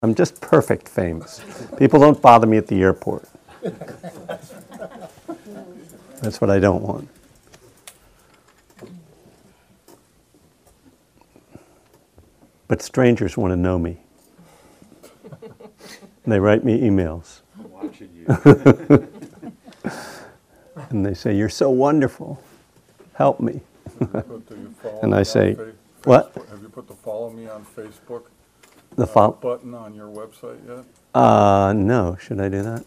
I'm 0.00 0.14
just 0.14 0.40
perfect 0.40 0.88
famous. 0.88 1.40
People 1.76 1.98
don't 1.98 2.22
bother 2.22 2.46
me 2.46 2.56
at 2.56 2.68
the 2.68 2.80
airport. 2.82 3.28
That's 6.22 6.40
what 6.40 6.50
I 6.50 6.60
don't 6.60 6.82
want. 6.82 7.08
But 12.68 12.80
strangers 12.80 13.36
want 13.36 13.50
to 13.50 13.56
know 13.56 13.76
me. 13.78 13.98
And 16.24 16.32
They 16.32 16.38
write 16.38 16.64
me 16.64 16.80
emails. 16.80 17.40
Watching 17.56 18.10
you. 18.14 18.26
and 20.90 21.04
they 21.04 21.14
say, 21.14 21.34
You're 21.34 21.48
so 21.48 21.70
wonderful. 21.70 22.40
Help 23.14 23.40
me. 23.40 23.62
and 25.02 25.12
I 25.12 25.24
say, 25.24 25.56
What? 26.04 26.32
Have 26.50 26.62
you 26.62 26.68
put 26.68 26.86
the 26.86 26.94
follow 26.94 27.30
me 27.30 27.48
on 27.48 27.64
Facebook 27.64 28.26
the 28.98 29.06
fo- 29.06 29.30
button 29.32 29.74
on 29.74 29.94
your 29.94 30.08
website 30.08 30.58
yet? 30.68 30.84
Uh, 31.14 31.72
no. 31.74 32.16
Should 32.20 32.40
I 32.40 32.48
do 32.48 32.62
that? 32.62 32.84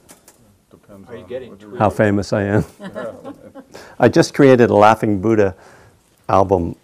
Depends 0.70 1.10
Are 1.10 1.16
you 1.16 1.24
on 1.24 1.30
getting 1.30 1.52
what? 1.52 1.80
How 1.80 1.90
famous 1.90 2.34
I 2.34 2.44
am. 2.44 2.66
I 4.00 4.10
just 4.10 4.34
created 4.34 4.70
a 4.70 4.76
Laughing 4.76 5.22
Buddha 5.22 5.56
album 6.30 6.76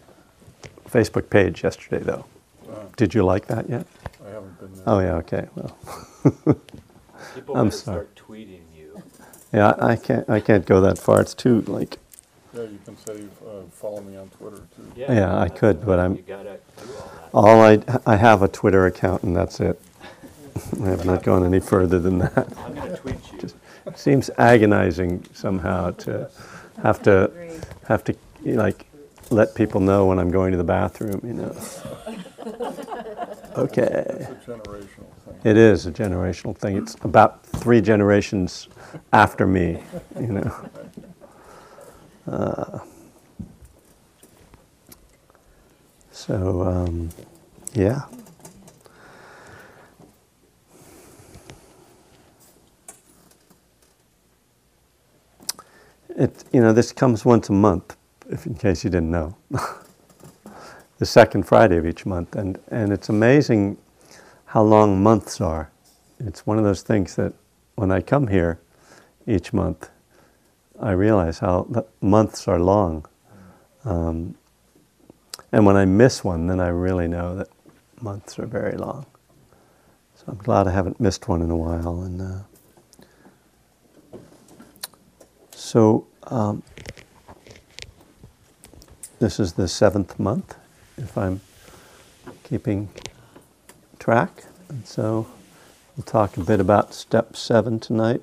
Facebook 0.89 1.29
page 1.29 1.63
yesterday, 1.63 2.03
though. 2.03 2.25
Did 2.95 3.13
you 3.13 3.23
like 3.23 3.45
that 3.47 3.69
yet? 3.69 3.85
I 4.25 4.29
haven't 4.31 4.59
been 4.59 4.73
there. 4.73 4.83
Oh, 4.87 4.99
yeah, 4.99 5.13
okay. 5.17 5.47
Well, 5.55 5.77
People 7.35 7.55
I'm 7.57 7.65
better 7.67 7.77
sorry. 7.77 8.05
start 8.07 8.15
tweeting 8.15 8.61
you. 8.75 9.01
yeah, 9.53 9.73
I 9.79 9.95
can't, 9.95 10.27
I 10.29 10.39
can't 10.39 10.65
go 10.65 10.81
that 10.81 10.97
far. 10.97 11.21
It's 11.21 11.35
too, 11.35 11.61
like, 11.67 11.99
Yeah, 12.55 12.63
you 12.63 12.79
can 12.85 12.97
say, 12.97 13.23
uh, 13.45 13.61
follow 13.71 14.01
me 14.01 14.15
on 14.17 14.29
Twitter 14.29 14.57
too. 14.75 14.91
Yeah, 14.95 15.37
I 15.39 15.47
could, 15.49 15.85
but 15.85 15.99
I'm- 15.99 16.15
You 16.15 16.23
gotta 16.23 16.53
do 16.53 16.66
all 17.37 17.61
I, 17.61 17.79
I 18.07 18.15
have 18.15 18.41
a 18.41 18.47
Twitter 18.47 18.87
account 18.87 19.21
and 19.21 19.35
that's 19.35 19.59
it. 19.59 19.79
I 20.81 20.87
have 20.87 21.05
not 21.05 21.21
gone 21.21 21.45
any 21.45 21.59
further 21.59 21.99
than 21.99 22.17
that. 22.17 22.57
I'm 22.57 22.73
gonna 22.73 22.97
tweet 22.97 23.19
you. 23.31 23.49
Seems 23.95 24.31
agonizing 24.37 25.23
somehow 25.33 25.91
to 25.91 26.29
have 26.81 27.01
to, 27.03 27.31
have 27.87 28.03
to, 28.05 28.15
like, 28.43 28.87
let 29.29 29.53
people 29.55 29.79
know 29.81 30.07
when 30.07 30.17
I'm 30.19 30.31
going 30.31 30.51
to 30.51 30.57
the 30.57 30.63
bathroom, 30.63 31.21
you 31.23 31.33
know. 31.33 31.55
Okay. 33.55 33.83
It's 33.83 34.47
a 34.47 34.51
generational 34.51 35.13
thing. 35.25 35.39
It 35.43 35.57
is 35.57 35.85
a 35.85 35.91
generational 35.91 36.57
thing. 36.57 36.77
It's 36.77 36.95
about 37.01 37.45
three 37.45 37.81
generations 37.81 38.67
after 39.13 39.47
me, 39.47 39.83
you 40.19 40.27
know. 40.27 40.69
Uh, 42.27 42.79
so, 46.11 46.63
um, 46.63 47.09
yeah. 47.77 48.01
It, 56.09 56.43
you 56.51 56.61
know, 56.61 56.73
this 56.73 56.91
comes 56.91 57.23
once 57.23 57.49
a 57.49 57.51
month, 57.51 57.95
if 58.29 58.47
in 58.47 58.55
case 58.55 58.83
you 58.83 58.89
didn't 58.89 59.11
know. 59.11 59.37
the 60.97 61.05
second 61.05 61.43
Friday 61.43 61.77
of 61.77 61.85
each 61.85 62.07
month, 62.07 62.35
and, 62.35 62.59
and 62.69 62.91
it's 62.91 63.09
amazing 63.09 63.77
how 64.45 64.63
long 64.63 65.03
months 65.03 65.39
are. 65.39 65.69
It's 66.19 66.47
one 66.47 66.57
of 66.57 66.63
those 66.63 66.81
things 66.81 67.15
that 67.17 67.33
when 67.75 67.91
I 67.91 68.01
come 68.01 68.27
here 68.27 68.59
each 69.27 69.53
month, 69.53 69.91
I 70.79 70.91
realize 70.93 71.37
how 71.37 71.85
months 72.01 72.47
are 72.47 72.59
long. 72.59 73.05
Um, 73.85 74.33
and 75.51 75.63
when 75.63 75.77
I 75.77 75.85
miss 75.85 76.23
one, 76.23 76.47
then 76.47 76.59
I 76.59 76.69
really 76.69 77.07
know 77.07 77.35
that 77.35 77.49
months 78.01 78.39
are 78.39 78.45
very 78.45 78.77
long. 78.77 79.05
So 80.15 80.25
I'm 80.27 80.37
glad 80.37 80.67
I 80.67 80.71
haven't 80.71 80.99
missed 80.99 81.27
one 81.27 81.41
in 81.41 81.51
a 81.51 81.55
while. 81.55 82.01
And 82.01 82.21
uh, 82.21 84.17
so 85.51 86.07
um, 86.23 86.63
this 89.19 89.39
is 89.39 89.53
the 89.53 89.67
seventh 89.67 90.19
month, 90.19 90.55
if 90.97 91.17
I'm 91.17 91.41
keeping 92.43 92.89
track. 93.99 94.43
And 94.69 94.85
so 94.87 95.27
we'll 95.95 96.03
talk 96.03 96.37
a 96.37 96.41
bit 96.41 96.59
about 96.59 96.93
step 96.93 97.35
seven 97.35 97.79
tonight, 97.79 98.21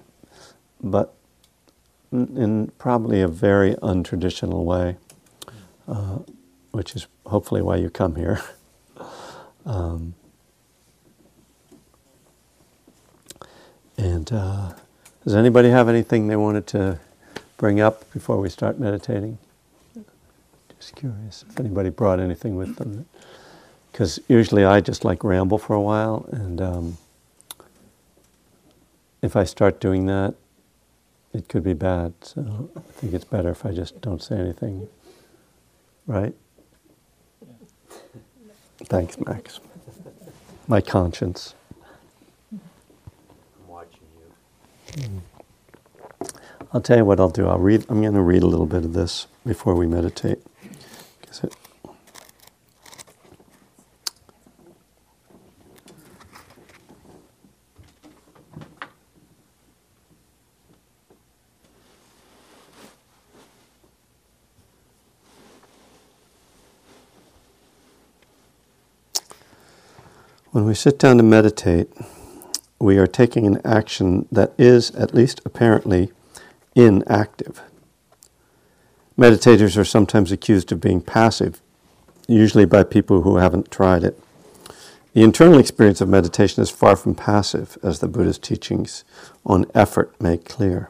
but 0.83 1.15
in, 2.13 2.71
probably 2.79 3.21
a 3.21 3.29
very 3.29 3.75
untraditional 3.77 4.65
way, 4.65 4.97
uh, 5.89 6.19
which 6.71 6.95
is 6.95 7.07
hopefully 7.27 7.63
why 7.63 7.77
you 7.77 7.91
come 7.91 8.17
here. 8.17 8.41
Um, 9.67 10.15
and 13.97 14.31
uh, 14.33 14.73
does 15.25 15.35
anybody 15.35 15.71
have 15.71 15.89
anything 15.89 16.27
they 16.27 16.37
wanted 16.37 16.67
to 16.69 16.99
bring 17.57 17.81
up 17.81 18.11
before 18.13 18.39
we 18.39 18.49
start 18.49 18.79
meditating? 18.79 19.39
Just 20.79 20.97
curious 20.97 21.45
if 21.49 21.59
anybody 21.59 21.89
brought 21.89 22.21
anything 22.21 22.57
with 22.57 22.77
them. 22.77 23.07
Because 23.91 24.21
usually 24.29 24.65
I 24.65 24.81
just 24.81 25.05
like 25.05 25.23
ramble 25.23 25.57
for 25.57 25.75
a 25.75 25.81
while, 25.81 26.29
and 26.33 26.61
um, 26.61 26.99
if 29.23 29.37
I 29.37 29.45
start 29.45 29.81
doing 29.81 30.07
that, 30.07 30.35
it 31.33 31.49
could 31.49 31.65
be 31.65 31.75
bad. 31.75 32.13
So 32.21 32.71
I 32.77 32.81
think 32.81 33.15
it's 33.15 33.25
better 33.25 33.51
if 33.51 33.65
I 33.65 33.73
just 33.73 34.01
don't 34.01 34.23
say 34.23 34.37
anything. 34.37 34.89
Right? 36.07 36.35
Thanks, 38.85 39.19
Max. 39.21 39.61
My 40.69 40.81
conscience. 40.81 41.55
I'm 43.57 43.69
watching 43.69 44.09
you. 44.19 44.33
I'll 46.73 46.81
tell 46.83 46.99
you 46.99 47.05
what 47.05 47.21
I'll 47.21 47.31
do. 47.31 47.49
I'll 47.49 47.59
read. 47.59 47.87
I'm 47.89 48.03
going 48.03 48.15
to 48.15 48.23
read 48.23 48.43
a 48.43 48.49
little 48.49 48.67
bit 48.67 48.85
of 48.85 48.95
this 48.95 49.27
before 49.47 49.75
we 49.75 49.87
meditate. 49.89 50.41
'Cause 51.27 51.45
it- 51.45 51.55
When 70.55 70.67
we 70.67 70.75
sit 70.75 71.01
down 71.01 71.17
to 71.17 71.25
meditate, 71.25 71.89
we 72.79 72.97
are 72.97 73.09
taking 73.09 73.45
an 73.45 73.61
action 73.65 74.29
that 74.31 74.53
is, 74.57 74.93
at 74.93 75.13
least 75.13 75.41
apparently, 75.45 76.13
inactive. 76.77 77.61
Meditators 79.19 79.77
are 79.77 79.85
sometimes 79.85 80.31
accused 80.31 80.71
of 80.71 80.81
being 80.81 81.01
passive, 81.01 81.61
usually 82.29 82.67
by 82.67 82.85
people 82.85 83.23
who 83.23 83.39
haven't 83.39 83.73
tried 83.73 84.05
it. 84.05 84.17
The 85.13 85.25
internal 85.25 85.59
experience 85.59 86.01
of 86.01 86.09
meditation 86.09 86.63
is 86.63 86.71
far 86.71 86.95
from 86.95 87.17
passive, 87.17 87.77
as 87.83 87.99
the 87.99 88.07
Buddha's 88.07 88.39
teachings 88.39 89.03
on 89.45 89.67
effort 89.75 90.15
make 90.21 90.45
clear. 90.45 90.89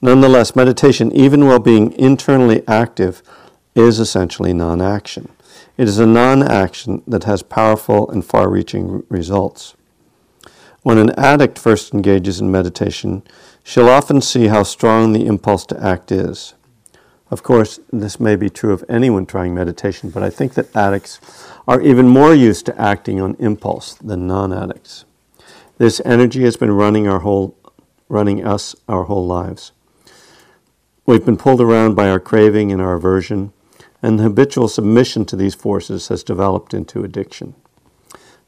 Nonetheless, 0.00 0.54
meditation, 0.54 1.10
even 1.10 1.48
while 1.48 1.58
being 1.58 1.90
internally 1.94 2.62
active, 2.68 3.24
is 3.74 3.98
essentially 3.98 4.52
non 4.52 4.80
action. 4.80 5.28
It 5.76 5.88
is 5.88 5.98
a 5.98 6.06
non 6.06 6.42
action 6.42 7.02
that 7.06 7.24
has 7.24 7.42
powerful 7.42 8.10
and 8.10 8.24
far 8.24 8.50
reaching 8.50 9.04
results. 9.08 9.74
When 10.82 10.98
an 10.98 11.10
addict 11.18 11.58
first 11.58 11.94
engages 11.94 12.40
in 12.40 12.50
meditation, 12.50 13.22
she'll 13.62 13.88
often 13.88 14.20
see 14.20 14.48
how 14.48 14.64
strong 14.64 15.12
the 15.12 15.26
impulse 15.26 15.64
to 15.66 15.82
act 15.82 16.10
is. 16.12 16.54
Of 17.30 17.42
course, 17.42 17.80
this 17.90 18.20
may 18.20 18.36
be 18.36 18.50
true 18.50 18.72
of 18.72 18.84
anyone 18.88 19.24
trying 19.24 19.54
meditation, 19.54 20.10
but 20.10 20.22
I 20.22 20.28
think 20.28 20.54
that 20.54 20.74
addicts 20.76 21.18
are 21.66 21.80
even 21.80 22.06
more 22.06 22.34
used 22.34 22.66
to 22.66 22.78
acting 22.78 23.20
on 23.20 23.36
impulse 23.38 23.94
than 23.94 24.26
non 24.26 24.52
addicts. 24.52 25.06
This 25.78 26.02
energy 26.04 26.42
has 26.42 26.56
been 26.56 26.72
running 26.72 27.08
our 27.08 27.20
whole 27.20 27.56
running 28.10 28.44
us 28.44 28.76
our 28.86 29.04
whole 29.04 29.26
lives. 29.26 29.72
We've 31.06 31.24
been 31.24 31.38
pulled 31.38 31.62
around 31.62 31.94
by 31.94 32.10
our 32.10 32.20
craving 32.20 32.70
and 32.70 32.82
our 32.82 32.92
aversion, 32.92 33.54
and 34.02 34.20
habitual 34.20 34.68
submission 34.68 35.24
to 35.26 35.36
these 35.36 35.54
forces 35.54 36.08
has 36.08 36.24
developed 36.24 36.74
into 36.74 37.04
addiction. 37.04 37.54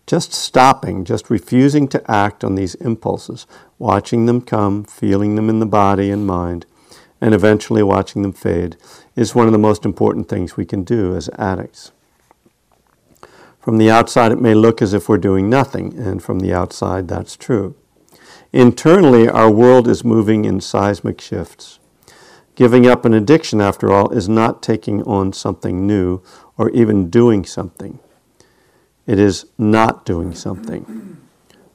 Just 0.06 0.32
stopping, 0.32 1.04
just 1.04 1.30
refusing 1.30 1.88
to 1.88 2.10
act 2.10 2.44
on 2.44 2.56
these 2.56 2.74
impulses, 2.74 3.46
watching 3.78 4.26
them 4.26 4.42
come, 4.42 4.84
feeling 4.84 5.36
them 5.36 5.48
in 5.48 5.60
the 5.60 5.66
body 5.66 6.10
and 6.10 6.26
mind, 6.26 6.66
and 7.20 7.32
eventually 7.32 7.82
watching 7.82 8.20
them 8.22 8.32
fade, 8.32 8.76
is 9.16 9.34
one 9.34 9.46
of 9.46 9.52
the 9.52 9.58
most 9.58 9.86
important 9.86 10.28
things 10.28 10.56
we 10.56 10.66
can 10.66 10.84
do 10.84 11.16
as 11.16 11.30
addicts. 11.38 11.92
From 13.58 13.78
the 13.78 13.90
outside, 13.90 14.30
it 14.30 14.42
may 14.42 14.54
look 14.54 14.82
as 14.82 14.92
if 14.92 15.08
we're 15.08 15.16
doing 15.16 15.48
nothing, 15.48 15.98
and 15.98 16.22
from 16.22 16.40
the 16.40 16.52
outside, 16.52 17.08
that's 17.08 17.34
true. 17.34 17.74
Internally, 18.52 19.26
our 19.26 19.50
world 19.50 19.88
is 19.88 20.04
moving 20.04 20.44
in 20.44 20.60
seismic 20.60 21.18
shifts. 21.18 21.78
Giving 22.54 22.86
up 22.86 23.04
an 23.04 23.14
addiction, 23.14 23.60
after 23.60 23.92
all, 23.92 24.10
is 24.10 24.28
not 24.28 24.62
taking 24.62 25.02
on 25.02 25.32
something 25.32 25.86
new 25.86 26.22
or 26.56 26.70
even 26.70 27.10
doing 27.10 27.44
something. 27.44 27.98
It 29.06 29.18
is 29.18 29.46
not 29.58 30.06
doing 30.06 30.34
something. 30.34 31.18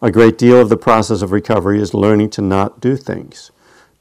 A 0.01 0.11
great 0.11 0.37
deal 0.37 0.61
of 0.61 0.69
the 0.69 0.77
process 0.77 1.21
of 1.21 1.33
recovery 1.33 1.81
is 1.81 1.93
learning 1.93 2.29
to 2.31 2.41
not 2.41 2.79
do 2.79 2.95
things. 2.95 3.51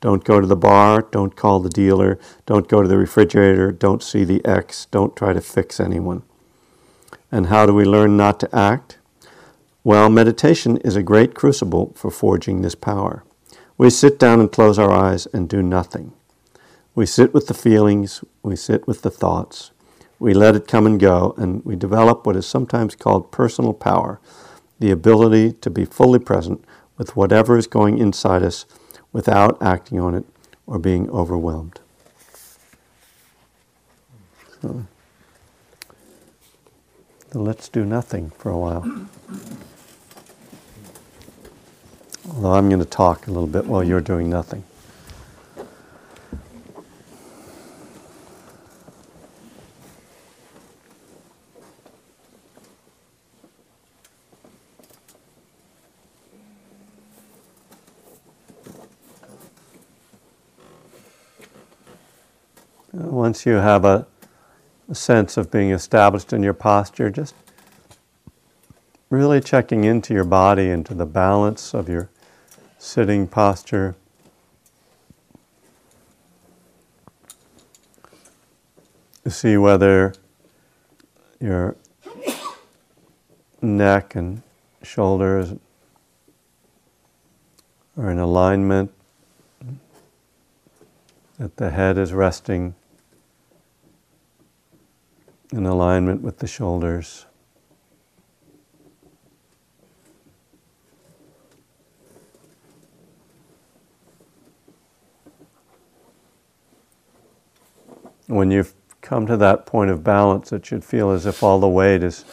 Don't 0.01 0.23
go 0.23 0.41
to 0.41 0.47
the 0.47 0.55
bar, 0.55 1.03
don't 1.11 1.35
call 1.35 1.59
the 1.59 1.69
dealer, 1.69 2.21
don't 2.47 2.69
go 2.69 2.83
to 2.83 2.89
the 2.89 2.97
refrigerator, 2.97 3.73
don't 3.73 4.03
see 4.03 4.25
the 4.25 4.45
ex, 4.45 4.87
don't 4.87 5.17
try 5.17 5.33
to 5.33 5.41
fix 5.41 5.81
anyone. 5.81 6.23
And 7.33 7.47
how 7.47 7.67
do 7.67 7.75
we 7.75 7.85
learn 7.85 8.17
not 8.17 8.39
to 8.41 8.57
act? 8.57 8.99
Well, 9.83 10.09
meditation 10.09 10.77
is 10.79 10.95
a 10.95 11.03
great 11.03 11.35
crucible 11.35 11.93
for 11.97 12.13
forging 12.13 12.63
this 12.63 12.77
power. 12.77 13.25
We 13.77 13.91
sit 13.91 14.21
down 14.21 14.39
and 14.39 14.53
close 14.53 14.79
our 14.79 14.93
eyes 14.93 15.27
and 15.33 15.49
do 15.49 15.63
nothing. 15.63 16.13
We 16.99 17.07
sit 17.07 17.33
with 17.33 17.47
the 17.47 17.55
feelings, 17.55 18.25
we 18.43 18.57
sit 18.57 18.89
with 18.89 19.03
the 19.03 19.11
thoughts, 19.13 19.71
we 20.19 20.35
let 20.35 20.57
it 20.57 20.67
come 20.67 20.85
and 20.85 20.99
go, 20.99 21.33
and 21.39 21.65
we 21.65 21.77
develop 21.77 22.27
what 22.27 22.35
is 22.35 22.45
sometimes 22.45 22.97
called 22.97 23.31
personal 23.31 23.73
power 23.73 24.21
the 24.81 24.91
ability 24.91 25.53
to 25.53 25.71
be 25.71 25.85
fully 25.85 26.19
present 26.19 26.65
with 26.97 27.15
whatever 27.15 27.57
is 27.57 27.69
going 27.69 27.99
inside 27.99 28.43
us 28.43 28.67
without 29.13 29.63
acting 29.63 30.01
on 30.01 30.17
it 30.17 30.25
or 30.67 30.81
being 30.81 31.09
overwhelmed. 31.11 31.79
So, 34.61 34.85
let's 37.33 37.69
do 37.69 37.85
nothing 37.85 38.31
for 38.31 38.51
a 38.51 38.59
while. 38.59 39.07
Although 42.29 42.55
I'm 42.55 42.69
going 42.69 42.81
to 42.81 42.85
talk 42.85 43.29
a 43.29 43.31
little 43.31 43.47
bit 43.47 43.67
while 43.67 43.85
you're 43.85 44.01
doing 44.01 44.29
nothing. 44.29 44.65
Once 62.93 63.45
you 63.45 63.55
have 63.55 63.85
a, 63.85 64.07
a, 64.89 64.95
sense 64.95 65.37
of 65.37 65.51
being 65.51 65.71
established 65.71 66.33
in 66.33 66.43
your 66.43 66.55
posture, 66.55 67.11
just 67.11 67.35
really 69.11 69.41
checking 69.41 69.85
into 69.85 70.15
your 70.15 70.25
body, 70.25 70.71
into 70.71 70.95
the 70.95 71.05
balance 71.05 71.75
of 71.75 71.89
your 71.89 72.09
sitting 72.79 73.27
posture. 73.27 73.95
To 79.25 79.31
see 79.31 79.59
whether 79.59 80.15
your 81.39 81.77
neck 83.61 84.15
and 84.15 84.43
shoulders 84.83 85.55
are 87.99 88.11
in 88.11 88.19
alignment, 88.19 88.91
that 91.39 91.57
the 91.57 91.71
head 91.71 91.97
is 91.97 92.13
resting 92.13 92.75
in 95.53 95.65
alignment 95.65 96.21
with 96.21 96.39
the 96.39 96.47
shoulders. 96.47 97.27
When 108.27 108.51
you've 108.51 108.75
come 109.01 109.27
to 109.27 109.39
that 109.39 109.65
point 109.65 109.91
of 109.91 110.05
balance, 110.05 110.53
it 110.53 110.67
should 110.67 110.85
feel 110.85 111.11
as 111.11 111.25
if 111.25 111.43
all 111.43 111.61
the 111.61 111.69
weight 111.69 112.03
is 112.03 112.25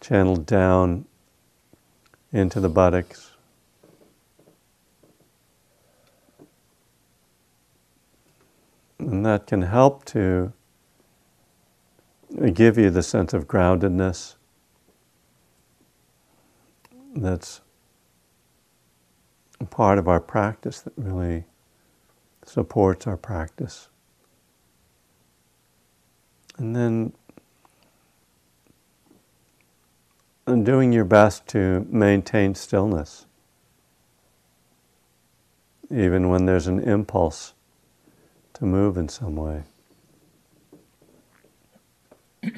channeled 0.00 0.46
down 0.46 1.06
into 2.32 2.60
the 2.60 2.68
buttocks. 2.68 3.23
And 9.04 9.24
that 9.26 9.46
can 9.46 9.62
help 9.62 10.06
to 10.06 10.52
give 12.54 12.78
you 12.78 12.88
the 12.88 13.02
sense 13.02 13.34
of 13.34 13.46
groundedness 13.46 14.36
that's 17.14 17.60
part 19.70 19.98
of 19.98 20.08
our 20.08 20.20
practice 20.20 20.80
that 20.80 20.94
really 20.96 21.44
supports 22.44 23.06
our 23.06 23.16
practice. 23.16 23.88
And 26.56 26.74
then 26.74 27.12
and 30.46 30.64
doing 30.64 30.92
your 30.92 31.04
best 31.04 31.46
to 31.48 31.86
maintain 31.90 32.54
stillness, 32.54 33.26
even 35.90 36.28
when 36.28 36.46
there's 36.46 36.66
an 36.66 36.80
impulse 36.80 37.53
to 38.54 38.64
move 38.64 38.96
in 38.96 39.08
some 39.08 39.36
way. 39.36 39.62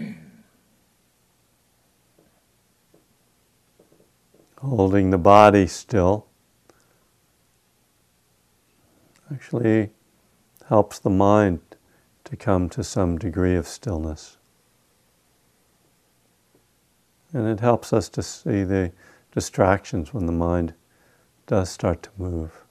Holding 4.58 5.10
the 5.10 5.19
body 5.19 5.66
still 5.66 6.26
actually 9.32 9.90
helps 10.69 10.98
the 10.98 11.10
mind 11.10 11.60
to 12.25 12.37
come 12.37 12.69
to 12.70 12.82
some 12.84 13.19
degree 13.19 13.54
of 13.54 13.66
stillness. 13.66 14.37
And 17.32 17.46
it 17.46 17.60
helps 17.60 17.92
us 17.92 18.08
to 18.10 18.22
see 18.22 18.64
the 18.64 18.92
distractions 19.32 20.12
when 20.14 20.26
the 20.26 20.32
mind 20.32 20.75
does 21.46 21.70
start 21.70 22.02
to 22.04 22.10
move. 22.16 22.65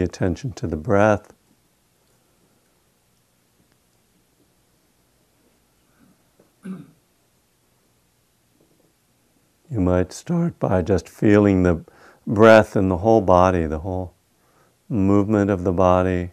The 0.00 0.04
attention 0.06 0.50
to 0.52 0.66
the 0.66 0.76
breath. 0.76 1.34
You 9.70 9.80
might 9.80 10.12
start 10.12 10.58
by 10.58 10.80
just 10.82 11.06
feeling 11.06 11.62
the 11.62 11.84
breath 12.26 12.76
in 12.76 12.88
the 12.88 12.96
whole 12.98 13.20
body, 13.20 13.66
the 13.66 13.80
whole 13.80 14.14
movement 14.88 15.50
of 15.50 15.64
the 15.64 15.72
body, 15.72 16.30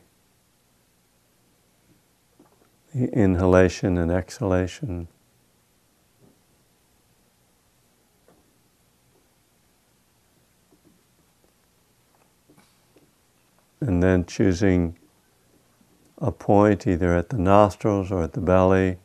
the 2.96 3.10
inhalation 3.10 3.98
and 3.98 4.10
exhalation. 4.10 5.10
And 13.80 14.02
then 14.02 14.26
choosing 14.26 14.98
a 16.18 16.32
point 16.32 16.88
either 16.88 17.16
at 17.16 17.30
the 17.30 17.38
nostrils 17.38 18.12
or 18.12 18.24
at 18.24 18.34
the 18.34 18.42
belly 18.42 18.98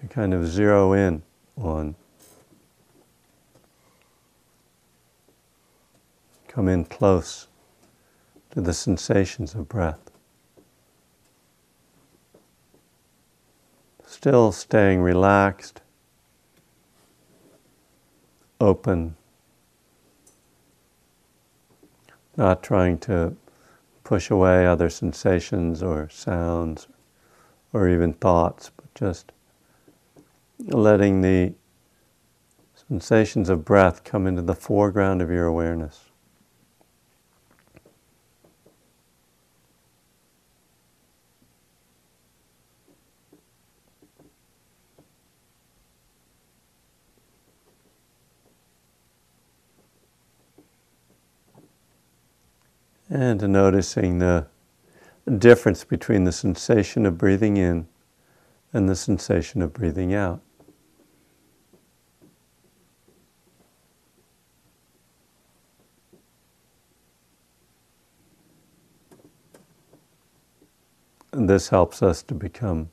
to 0.00 0.06
kind 0.08 0.32
of 0.32 0.46
zero 0.46 0.92
in 0.92 1.22
on. 1.56 1.94
Come 6.46 6.68
in 6.68 6.84
close 6.84 7.48
to 8.50 8.60
the 8.60 8.72
sensations 8.72 9.54
of 9.54 9.68
breath. 9.68 10.10
Still 14.06 14.52
staying 14.52 15.02
relaxed, 15.02 15.82
open 18.60 19.17
not 22.38 22.62
trying 22.62 22.98
to 22.98 23.36
push 24.04 24.30
away 24.30 24.66
other 24.66 24.88
sensations 24.88 25.82
or 25.82 26.08
sounds 26.08 26.86
or 27.74 27.88
even 27.88 28.14
thoughts, 28.14 28.70
but 28.74 28.94
just 28.94 29.32
letting 30.60 31.20
the 31.20 31.52
sensations 32.88 33.50
of 33.50 33.64
breath 33.64 34.04
come 34.04 34.26
into 34.26 34.40
the 34.40 34.54
foreground 34.54 35.20
of 35.20 35.30
your 35.30 35.46
awareness. 35.46 36.07
And 53.10 53.40
noticing 53.48 54.18
the 54.18 54.46
difference 55.38 55.82
between 55.84 56.24
the 56.24 56.32
sensation 56.32 57.06
of 57.06 57.16
breathing 57.16 57.56
in 57.56 57.88
and 58.72 58.88
the 58.88 58.96
sensation 58.96 59.62
of 59.62 59.72
breathing 59.72 60.12
out. 60.12 60.42
This 71.32 71.68
helps 71.68 72.02
us 72.02 72.22
to 72.24 72.34
become 72.34 72.90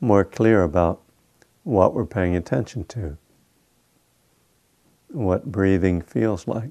more 0.00 0.24
clear 0.24 0.62
about 0.62 1.02
what 1.64 1.92
we're 1.92 2.06
paying 2.06 2.36
attention 2.36 2.84
to, 2.84 3.18
what 5.08 5.50
breathing 5.50 6.00
feels 6.00 6.46
like. 6.46 6.70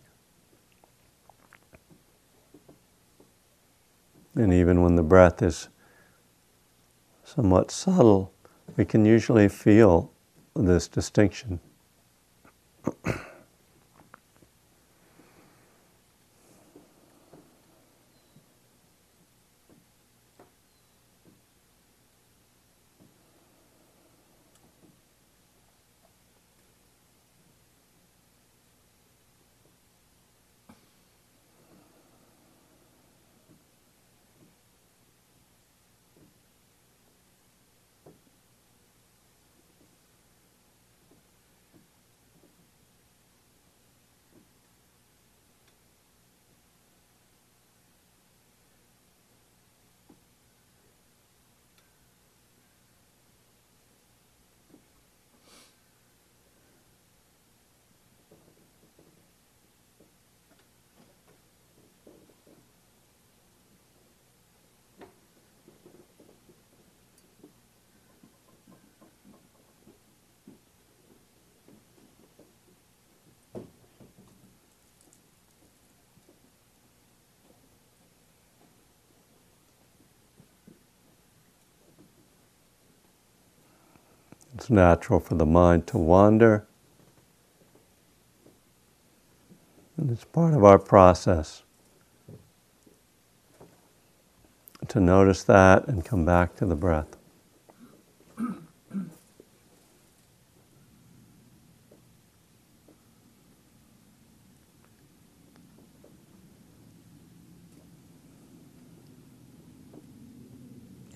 And 4.40 4.54
even 4.54 4.82
when 4.82 4.96
the 4.96 5.04
breath 5.04 5.42
is 5.42 5.68
somewhat 7.26 7.72
subtle, 7.72 8.32
we 8.78 8.86
can 8.86 9.04
usually 9.04 9.50
feel 9.50 10.14
this 10.56 10.88
distinction. 10.88 11.60
Natural 84.72 85.20
for 85.20 85.34
the 85.34 85.48
mind 85.48 85.88
to 85.88 85.98
wander. 85.98 86.68
And 89.98 90.12
it's 90.12 90.24
part 90.24 90.54
of 90.54 90.64
our 90.64 90.78
process 90.78 91.64
to 94.88 95.00
notice 95.00 95.44
that 95.44 95.88
and 95.88 96.06
come 96.06 96.24
back 96.24 96.56
to 96.58 96.66
the 96.66 96.76
breath. 96.76 97.18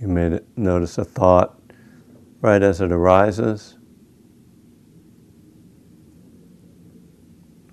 You 0.02 0.08
may 0.10 0.40
notice 0.58 0.98
a 0.98 1.06
thought 1.06 1.63
right 2.44 2.62
as 2.62 2.80
it 2.82 2.92
arises. 2.92 3.78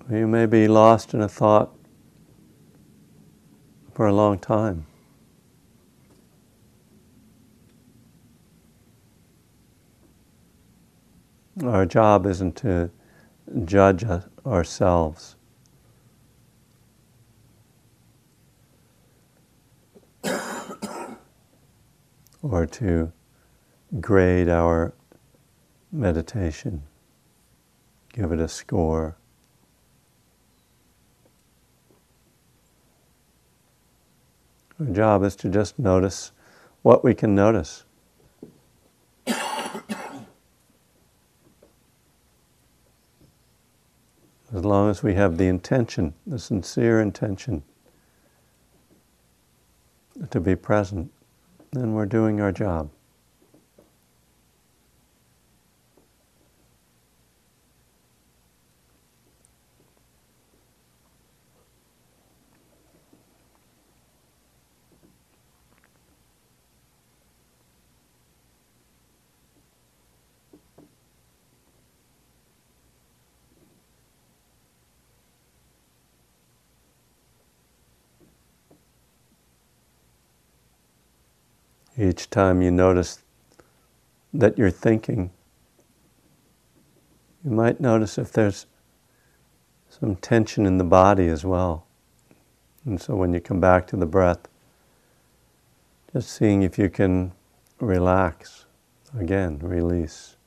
You 0.09 0.25
may 0.27 0.45
be 0.45 0.69
lost 0.69 1.13
in 1.13 1.19
a 1.19 1.27
thought 1.27 1.75
for 3.93 4.07
a 4.07 4.13
long 4.13 4.39
time. 4.39 4.85
Our 11.61 11.85
job 11.85 12.25
isn't 12.25 12.55
to 12.57 12.91
judge 13.65 14.05
ourselves. 14.45 15.35
or 22.41 22.65
to 22.65 23.11
grade 23.99 24.47
our 24.47 24.93
meditation, 25.91 26.83
give 28.13 28.31
it 28.31 28.39
a 28.39 28.47
score. 28.47 29.17
Our 34.79 34.85
job 34.87 35.23
is 35.23 35.35
to 35.37 35.49
just 35.49 35.77
notice 35.77 36.31
what 36.81 37.03
we 37.03 37.13
can 37.13 37.35
notice. 37.35 37.83
As 44.53 44.65
long 44.65 44.89
as 44.89 45.01
we 45.01 45.13
have 45.13 45.37
the 45.37 45.47
intention, 45.47 46.13
the 46.27 46.37
sincere 46.37 46.99
intention 46.99 47.63
to 50.29 50.39
be 50.41 50.55
present, 50.57 51.09
then 51.71 51.93
we're 51.93 52.05
doing 52.05 52.41
our 52.41 52.51
job. 52.51 52.89
Each 81.97 82.29
time 82.29 82.61
you 82.61 82.71
notice 82.71 83.23
that 84.33 84.57
you're 84.57 84.71
thinking, 84.71 85.31
you 87.43 87.51
might 87.51 87.79
notice 87.79 88.17
if 88.17 88.31
there's 88.31 88.65
some 89.89 90.15
tension 90.15 90.65
in 90.65 90.77
the 90.77 90.83
body 90.83 91.27
as 91.27 91.43
well. 91.43 91.85
And 92.85 92.99
so 92.99 93.15
when 93.15 93.33
you 93.33 93.41
come 93.41 93.59
back 93.59 93.87
to 93.87 93.97
the 93.97 94.05
breath, 94.05 94.47
just 96.13 96.31
seeing 96.31 96.63
if 96.63 96.77
you 96.79 96.89
can 96.89 97.33
relax, 97.79 98.65
again, 99.17 99.59
release. 99.59 100.37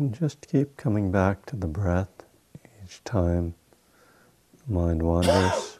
And 0.00 0.14
just 0.14 0.48
keep 0.48 0.78
coming 0.78 1.12
back 1.12 1.44
to 1.44 1.56
the 1.56 1.66
breath 1.66 2.24
each 2.82 3.04
time 3.04 3.52
the 4.66 4.72
mind 4.72 5.02
wanders. 5.02 5.78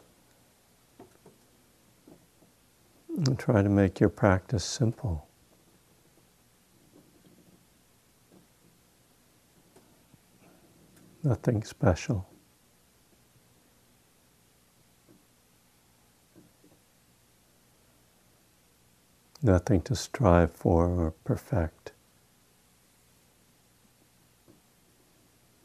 and 3.17 3.39
try 3.39 3.63
to 3.63 3.71
make 3.71 3.99
your 3.99 4.11
practice 4.11 4.63
simple. 4.63 5.27
Nothing 11.25 11.65
special. 11.65 12.29
Nothing 19.43 19.81
to 19.81 19.97
strive 19.97 20.53
for 20.53 20.89
or 20.89 21.13
perfect. 21.25 21.93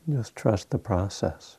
Just 0.09 0.35
trust 0.35 0.69
the 0.69 0.77
process. 0.77 1.57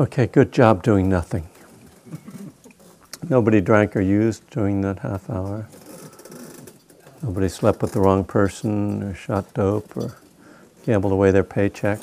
Okay, 0.00 0.28
good 0.28 0.52
job 0.52 0.84
doing 0.84 1.08
nothing. 1.08 1.48
Nobody 3.28 3.60
drank 3.60 3.96
or 3.96 4.00
used 4.00 4.48
during 4.48 4.80
that 4.82 5.00
half 5.00 5.28
hour. 5.28 5.66
Nobody 7.20 7.48
slept 7.48 7.82
with 7.82 7.94
the 7.94 8.00
wrong 8.00 8.22
person 8.22 9.02
or 9.02 9.12
shot 9.12 9.52
dope 9.54 9.96
or 9.96 10.16
gambled 10.86 11.12
away 11.12 11.32
their 11.32 11.42
paycheck. 11.42 11.98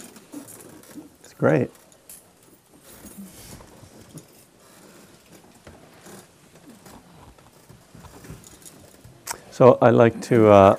It's 1.24 1.34
great. 1.38 1.72
So 9.52 9.78
I'd 9.82 9.92
like 9.92 10.22
to 10.24 10.50
uh, 10.50 10.76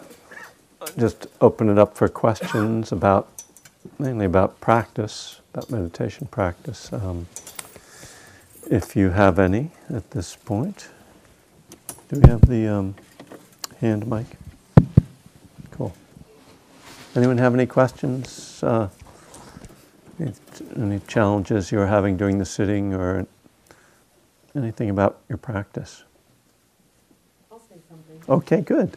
just 0.99 1.29
open 1.41 1.71
it 1.71 1.79
up 1.79 1.97
for 1.97 2.09
questions 2.09 2.93
about, 2.93 3.27
mainly 3.99 4.27
about 4.27 4.61
practice, 4.61 5.41
about 5.53 5.71
meditation 5.71 6.27
practice. 6.31 6.93
Um, 6.93 7.27
if 8.71 8.97
you 8.97 9.11
have 9.11 9.39
any 9.39 9.71
at 9.91 10.11
this 10.11 10.37
point. 10.37 10.89
Do 12.09 12.21
we 12.21 12.29
have 12.29 12.41
the 12.43 12.67
um, 12.67 12.95
hand 13.81 14.07
mic? 14.07 14.27
Cool. 15.73 15.95
Anyone 17.15 17.39
have 17.39 17.55
any 17.55 17.67
questions? 17.67 18.63
Uh, 18.63 18.89
any, 20.77 21.01
challenges 21.07 21.71
you're 21.71 21.87
having 21.87 22.17
during 22.17 22.39
the 22.39 22.45
sitting 22.45 22.95
or 22.95 23.27
anything 24.55 24.91
about 24.91 25.21
your 25.29 25.39
practice? 25.39 26.05
I'll 27.53 27.59
say 27.59 27.77
something. 27.89 28.23
Okay, 28.29 28.61
good. 28.63 28.97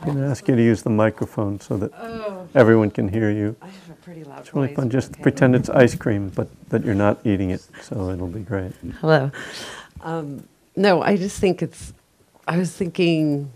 Hi. 0.00 0.06
I'm 0.08 0.14
going 0.14 0.24
to 0.24 0.30
ask 0.30 0.48
you 0.48 0.56
to 0.56 0.62
use 0.62 0.82
the 0.82 0.90
microphone 0.90 1.60
so 1.60 1.76
that 1.76 1.92
Oh, 1.94 2.48
everyone 2.54 2.90
can 2.90 3.06
hear 3.08 3.30
you. 3.30 3.54
I 3.60 3.66
have 3.66 3.90
a 3.90 3.94
pretty 3.94 4.24
loud 4.24 4.36
voice. 4.36 4.46
It's 4.46 4.54
really 4.54 4.66
voice, 4.68 4.76
fun. 4.76 4.90
Just 4.90 5.12
okay. 5.12 5.22
pretend 5.22 5.54
it's 5.54 5.68
ice 5.68 5.94
cream, 5.94 6.30
but 6.30 6.48
that 6.70 6.84
you're 6.84 6.94
not 6.94 7.18
eating 7.26 7.50
it, 7.50 7.66
so 7.82 8.08
it'll 8.08 8.28
be 8.28 8.40
great. 8.40 8.72
Hello. 9.00 9.30
Um, 10.00 10.48
no, 10.74 11.02
I 11.02 11.16
just 11.16 11.38
think 11.38 11.60
it's. 11.62 11.92
I 12.48 12.56
was 12.56 12.72
thinking 12.72 13.52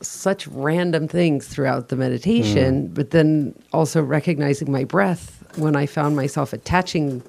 such 0.00 0.46
random 0.46 1.06
things 1.06 1.46
throughout 1.48 1.88
the 1.88 1.96
meditation, 1.96 2.88
but 2.88 3.10
then 3.10 3.54
also 3.72 4.02
recognizing 4.02 4.72
my 4.72 4.84
breath 4.84 5.44
when 5.56 5.76
I 5.76 5.84
found 5.86 6.16
myself 6.16 6.52
attaching 6.54 7.22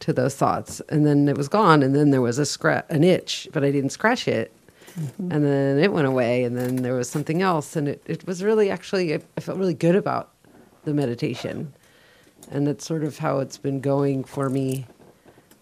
to 0.00 0.12
those 0.12 0.34
thoughts, 0.34 0.82
and 0.90 1.06
then 1.06 1.26
it 1.28 1.36
was 1.38 1.48
gone, 1.48 1.82
and 1.82 1.94
then 1.96 2.10
there 2.10 2.20
was 2.20 2.38
a 2.38 2.44
scratch, 2.44 2.84
an 2.90 3.02
itch, 3.02 3.48
but 3.52 3.64
I 3.64 3.70
didn't 3.70 3.90
scratch 3.90 4.28
it. 4.28 4.52
And 5.18 5.44
then 5.44 5.78
it 5.78 5.92
went 5.92 6.06
away, 6.06 6.44
and 6.44 6.56
then 6.56 6.76
there 6.76 6.94
was 6.94 7.08
something 7.08 7.42
else, 7.42 7.76
and 7.76 7.88
it, 7.88 8.02
it 8.06 8.26
was 8.26 8.42
really 8.42 8.70
actually, 8.70 9.14
I, 9.14 9.20
I 9.36 9.40
felt 9.40 9.58
really 9.58 9.74
good 9.74 9.94
about 9.94 10.30
the 10.84 10.94
meditation. 10.94 11.72
And 12.50 12.66
that's 12.66 12.84
sort 12.84 13.04
of 13.04 13.18
how 13.18 13.40
it's 13.40 13.58
been 13.58 13.80
going 13.80 14.24
for 14.24 14.48
me. 14.48 14.86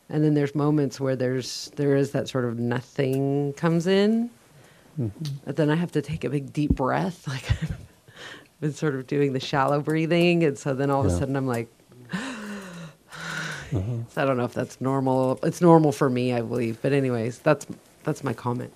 And 0.09 0.23
then 0.23 0.35
there's 0.35 0.55
moments 0.55 1.01
where 1.01 1.17
there's 1.17 1.73
there 1.77 1.97
is 1.97 2.13
that 2.13 2.29
sort 2.29 2.45
of 2.45 2.59
nothing 2.59 3.53
comes 3.55 3.87
in. 3.87 4.31
Hmm. 4.97 5.09
But 5.45 5.57
then 5.57 5.69
i 5.71 5.75
have 5.75 5.93
to 5.93 6.03
take 6.03 6.25
a 6.25 6.31
big 6.31 6.53
deep 6.53 6.75
breath 6.75 7.29
like 7.35 7.45
i've 7.51 7.77
been 8.61 8.73
sort 8.73 8.95
of 8.95 9.07
doing 9.07 9.35
the 9.35 9.41
shallow 9.41 9.81
breathing 9.81 10.43
and 10.43 10.59
so 10.59 10.75
then 10.75 10.91
all 10.91 11.01
of 11.01 11.07
a 11.07 11.11
sudden 11.11 11.37
i'm 11.37 11.47
like 11.47 11.69
uh-huh. 12.13 13.81
so 14.09 14.23
i 14.23 14.25
don't 14.25 14.39
know 14.39 14.45
if 14.45 14.55
that's 14.55 14.81
normal 14.81 15.39
it's 15.43 15.61
normal 15.61 15.93
for 15.93 16.09
me 16.09 16.33
i 16.33 16.41
believe. 16.41 16.81
But 16.81 16.93
anyways 16.93 17.41
that's 17.41 17.67
that's 18.05 18.25
my 18.25 18.33
comment 18.33 18.73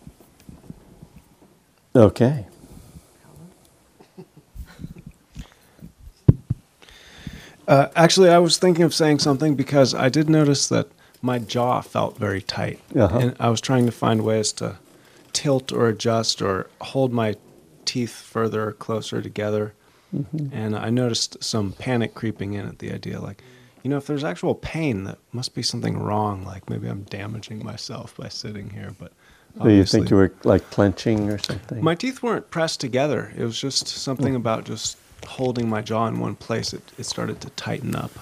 Okay. 1.94 2.46
Uh, 7.68 7.88
actually, 7.94 8.30
I 8.30 8.38
was 8.38 8.58
thinking 8.58 8.84
of 8.84 8.94
saying 8.94 9.20
something 9.20 9.54
because 9.54 9.94
I 9.94 10.08
did 10.08 10.28
notice 10.28 10.68
that 10.68 10.88
my 11.22 11.38
jaw 11.38 11.80
felt 11.82 12.16
very 12.18 12.40
tight, 12.42 12.80
Uh-huh. 12.96 13.18
and 13.18 13.36
I 13.38 13.48
was 13.50 13.60
trying 13.60 13.86
to 13.86 13.92
find 13.92 14.22
ways 14.22 14.52
to 14.54 14.76
tilt 15.32 15.70
or 15.72 15.88
adjust 15.88 16.42
or 16.42 16.68
hold 16.80 17.12
my 17.12 17.36
teeth 17.84 18.12
further 18.12 18.68
or 18.68 18.72
closer 18.72 19.22
together. 19.22 19.74
And 20.50 20.74
I 20.74 20.90
noticed 20.90 21.40
some 21.44 21.70
panic 21.70 22.14
creeping 22.16 22.54
in 22.54 22.66
at 22.66 22.80
the 22.80 22.90
idea, 22.92 23.20
like, 23.20 23.44
you 23.84 23.90
know, 23.90 23.96
if 23.96 24.08
there's 24.08 24.24
actual 24.24 24.56
pain, 24.56 25.04
that 25.04 25.18
must 25.32 25.54
be 25.54 25.62
something 25.62 25.96
wrong. 25.96 26.44
Like 26.44 26.68
maybe 26.68 26.88
I'm 26.88 27.02
damaging 27.04 27.64
myself 27.64 28.16
by 28.16 28.26
sitting 28.28 28.70
here. 28.70 28.92
But 28.98 29.12
Do 29.62 29.70
you 29.70 29.84
think 29.84 30.10
you 30.10 30.16
were 30.16 30.32
like 30.44 30.68
clenching 30.70 31.28
or 31.28 31.38
something? 31.38 31.82
my 31.82 31.94
teeth 31.94 32.22
weren't 32.22 32.50
pressed 32.50 32.80
together. 32.80 33.32
It 33.36 33.44
was 33.44 33.60
just 33.60 33.88
something 33.88 34.34
about 34.34 34.64
just 34.64 34.96
holding 35.26 35.68
my 35.68 35.82
jaw 35.82 36.06
in 36.06 36.18
one 36.18 36.34
place. 36.34 36.72
It, 36.72 36.82
it 36.98 37.04
started 37.04 37.40
to 37.42 37.50
tighten 37.50 37.94
up. 37.94 38.12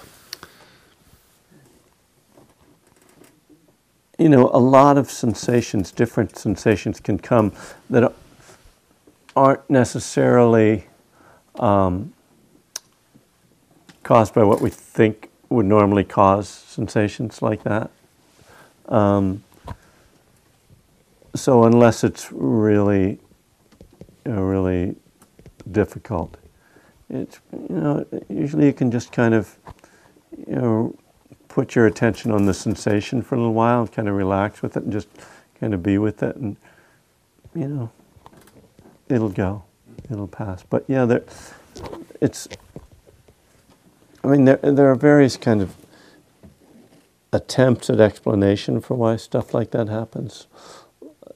you 4.19 4.27
know, 4.27 4.51
a 4.53 4.59
lot 4.59 4.97
of 4.97 5.09
sensations, 5.09 5.91
different 5.91 6.37
sensations 6.37 6.99
can 6.99 7.17
come 7.17 7.53
that 7.89 8.13
aren't 9.35 9.67
necessarily 9.69 10.85
um, 11.57 12.13
caused 14.03 14.33
by 14.33 14.43
what 14.43 14.59
we 14.59 14.69
think 14.69 15.29
would 15.47 15.65
normally 15.65 16.03
cause 16.03 16.49
sensations 16.49 17.41
like 17.41 17.63
that. 17.63 17.89
Um, 18.89 19.43
so 21.39 21.63
unless 21.63 22.03
it's 22.03 22.31
really, 22.31 23.19
really 24.25 24.95
difficult, 25.71 26.37
it's 27.09 27.39
you 27.51 27.75
know 27.75 28.05
usually 28.29 28.65
you 28.65 28.73
can 28.73 28.91
just 28.91 29.11
kind 29.11 29.33
of 29.33 29.57
you 30.47 30.55
know 30.55 30.95
put 31.47 31.75
your 31.75 31.87
attention 31.87 32.31
on 32.31 32.45
the 32.45 32.53
sensation 32.53 33.21
for 33.21 33.35
a 33.35 33.37
little 33.37 33.53
while 33.53 33.81
and 33.81 33.91
kind 33.91 34.07
of 34.07 34.15
relax 34.15 34.61
with 34.61 34.77
it 34.77 34.83
and 34.83 34.91
just 34.91 35.07
kind 35.59 35.73
of 35.73 35.81
be 35.81 35.97
with 35.97 36.21
it 36.21 36.35
and 36.35 36.57
you 37.55 37.67
know 37.67 37.89
it'll 39.07 39.29
go 39.29 39.63
it'll 40.11 40.27
pass. 40.27 40.63
But 40.69 40.85
yeah 40.87 41.05
there 41.05 41.23
it's 42.21 42.47
i 44.23 44.27
mean 44.27 44.45
there, 44.45 44.57
there 44.57 44.91
are 44.91 44.95
various 44.95 45.37
kind 45.37 45.61
of 45.61 45.75
attempts 47.31 47.89
at 47.89 47.99
explanation 47.99 48.81
for 48.81 48.95
why 48.95 49.15
stuff 49.15 49.53
like 49.53 49.71
that 49.71 49.87
happens 49.87 50.47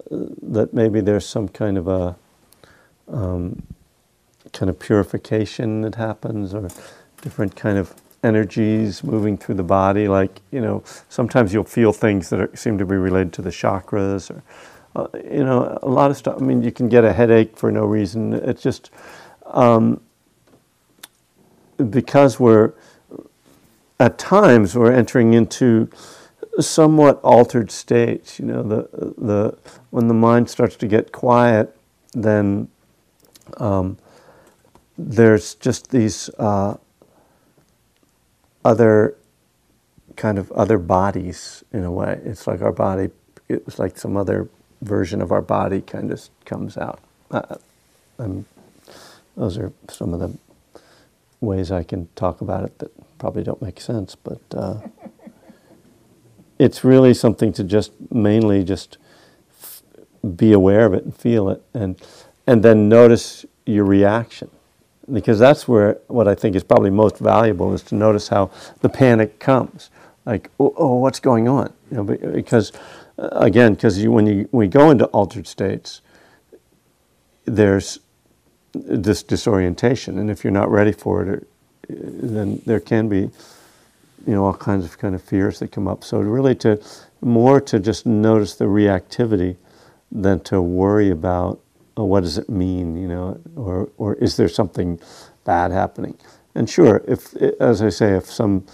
that 0.10 0.74
maybe 0.74 1.02
there's 1.02 1.26
some 1.26 1.48
kind 1.48 1.78
of 1.78 1.88
a 1.88 2.16
um, 3.08 3.62
kind 4.52 4.70
of 4.70 4.80
purification 4.80 5.82
that 5.82 5.96
happens 5.96 6.54
or 6.54 6.70
different 7.22 7.56
kind 7.56 7.78
of 7.78 7.94
energies 8.24 9.04
moving 9.04 9.38
through 9.38 9.56
the 9.56 9.64
body 9.64 10.08
like 10.08 10.40
you 10.52 10.62
know 10.62 10.82
sometimes 11.10 11.54
you'll 11.54 11.64
feel 11.64 11.92
things 11.92 12.30
that 12.30 12.40
are, 12.40 12.56
seem 12.56 12.78
to 12.78 12.86
be 12.86 12.96
related 12.96 13.34
to 13.34 13.42
the 13.42 13.50
chakras 13.50 14.32
or 14.32 14.42
uh, 14.96 15.08
you 15.30 15.44
know 15.44 15.78
a 15.82 15.90
lot 15.90 16.12
of 16.12 16.18
stuff. 16.18 16.38
I 16.40 16.46
mean 16.46 16.62
you 16.62 16.72
can 16.72 16.88
get 16.88 17.04
a 17.04 17.14
headache 17.14 17.58
for 17.58 17.72
no 17.72 17.86
reason. 17.86 18.34
It's 18.34 18.62
just 18.62 18.92
um, 19.46 20.00
because 21.90 22.40
we're 22.40 22.74
at 24.00 24.18
times 24.18 24.76
we're 24.76 24.92
entering 24.92 25.34
into 25.34 25.90
somewhat 26.60 27.20
altered 27.24 27.72
states 27.72 28.40
you 28.40 28.46
know 28.46 28.64
the 28.64 28.88
the 29.18 29.58
when 29.90 30.08
the 30.08 30.14
mind 30.14 30.50
starts 30.50 30.76
to 30.76 30.88
get 30.88 31.12
quiet 31.12 31.76
then 32.14 32.68
um, 33.58 33.98
there's 34.98 35.56
just 35.56 35.90
these 35.92 36.30
uh, 36.38 36.76
other 38.64 39.16
kind 40.16 40.38
of 40.38 40.52
other 40.52 40.78
bodies 40.78 41.64
in 41.74 41.84
a 41.84 41.92
way. 41.92 42.20
It's 42.24 42.48
like 42.48 42.62
our 42.62 42.72
body, 42.72 43.10
it's 43.50 43.80
like 43.80 43.98
some 43.98 44.16
other 44.16 44.48
version 44.82 45.22
of 45.22 45.32
our 45.32 45.42
body 45.42 45.82
kind 45.82 46.12
of 46.12 46.22
comes 46.46 46.78
out. 46.78 47.00
Uh, 47.32 47.58
those 49.36 49.58
are 49.58 49.74
some 49.90 50.14
of 50.14 50.20
the 50.20 50.38
ways 51.42 51.72
I 51.72 51.84
can 51.84 52.08
talk 52.16 52.42
about 52.42 52.64
it 52.64 52.80
that 52.80 52.92
probably 53.18 53.44
don't 53.44 53.62
make 53.62 53.82
sense, 53.82 54.16
but 54.16 54.42
uh, 54.56 54.82
it's 56.60 56.84
really 56.84 57.14
something 57.14 57.52
to 57.54 57.64
just 57.64 57.92
mainly 58.12 58.64
just 58.64 58.98
f- 59.62 59.84
be 60.36 60.52
aware 60.52 60.86
of 60.86 60.94
it 60.94 61.04
and 61.04 61.16
feel 61.16 61.50
it 61.50 61.62
and 61.74 62.02
and 62.46 62.64
then 62.64 62.90
notice 62.90 63.46
your 63.66 63.86
reaction 63.86 64.50
because 65.12 65.40
that's 65.40 65.68
where 65.68 66.00
what 66.08 66.28
I 66.28 66.36
think 66.36 66.56
is 66.56 66.64
probably 66.64 66.90
most 66.90 67.18
valuable 67.18 67.74
is 67.74 67.84
to 67.84 67.96
notice 67.96 68.30
how 68.30 68.52
the 68.82 68.90
panic 68.90 69.40
comes. 69.40 69.90
Like, 70.26 70.50
oh, 70.60 70.74
oh 70.78 70.96
what's 70.96 71.20
going 71.20 71.48
on? 71.48 71.74
You 71.92 71.98
know, 71.98 72.04
because 72.04 72.72
uh, 73.18 73.28
again, 73.32 73.74
because 73.74 74.06
when 74.08 74.26
you 74.26 74.48
when 74.52 74.60
we 74.60 74.68
go 74.68 74.90
into 74.90 75.06
altered 75.08 75.48
states, 75.48 76.02
there's 77.46 78.00
this 78.74 79.22
disorientation, 79.24 80.18
and 80.18 80.32
if 80.32 80.44
you're 80.44 80.52
not 80.52 80.72
ready 80.72 80.92
for 80.92 81.22
it, 81.22 81.28
or, 81.28 81.44
then 81.90 82.62
there 82.66 82.80
can 82.80 83.10
be, 83.10 83.30
you 84.26 84.34
know, 84.34 84.46
all 84.46 84.54
kinds 84.54 84.86
of 84.86 84.98
kind 84.98 85.16
of 85.16 85.22
fears 85.22 85.60
that 85.60 85.72
come 85.72 85.88
up. 85.88 86.04
So 86.04 86.20
really, 86.20 86.56
to 86.56 86.82
more 87.22 87.60
to 87.62 87.80
just 87.80 88.06
notice 88.06 88.56
the 88.56 88.66
reactivity 88.66 89.58
than 90.12 90.40
to 90.42 90.62
worry 90.62 91.10
about 91.10 91.60
oh, 91.98 92.06
what 92.06 92.22
does 92.22 92.38
it 92.38 92.50
mean, 92.50 92.96
you 92.96 93.08
know, 93.08 93.40
or 93.56 93.90
or 93.98 94.16
is 94.16 94.38
there 94.38 94.50
something 94.50 95.00
bad 95.46 95.72
happening? 95.72 96.18
And 96.56 96.70
sure, 96.70 97.04
if 97.08 97.36
as 97.60 97.82
I 97.82 97.90
say, 97.90 98.16
if 98.16 98.26
some 98.26 98.66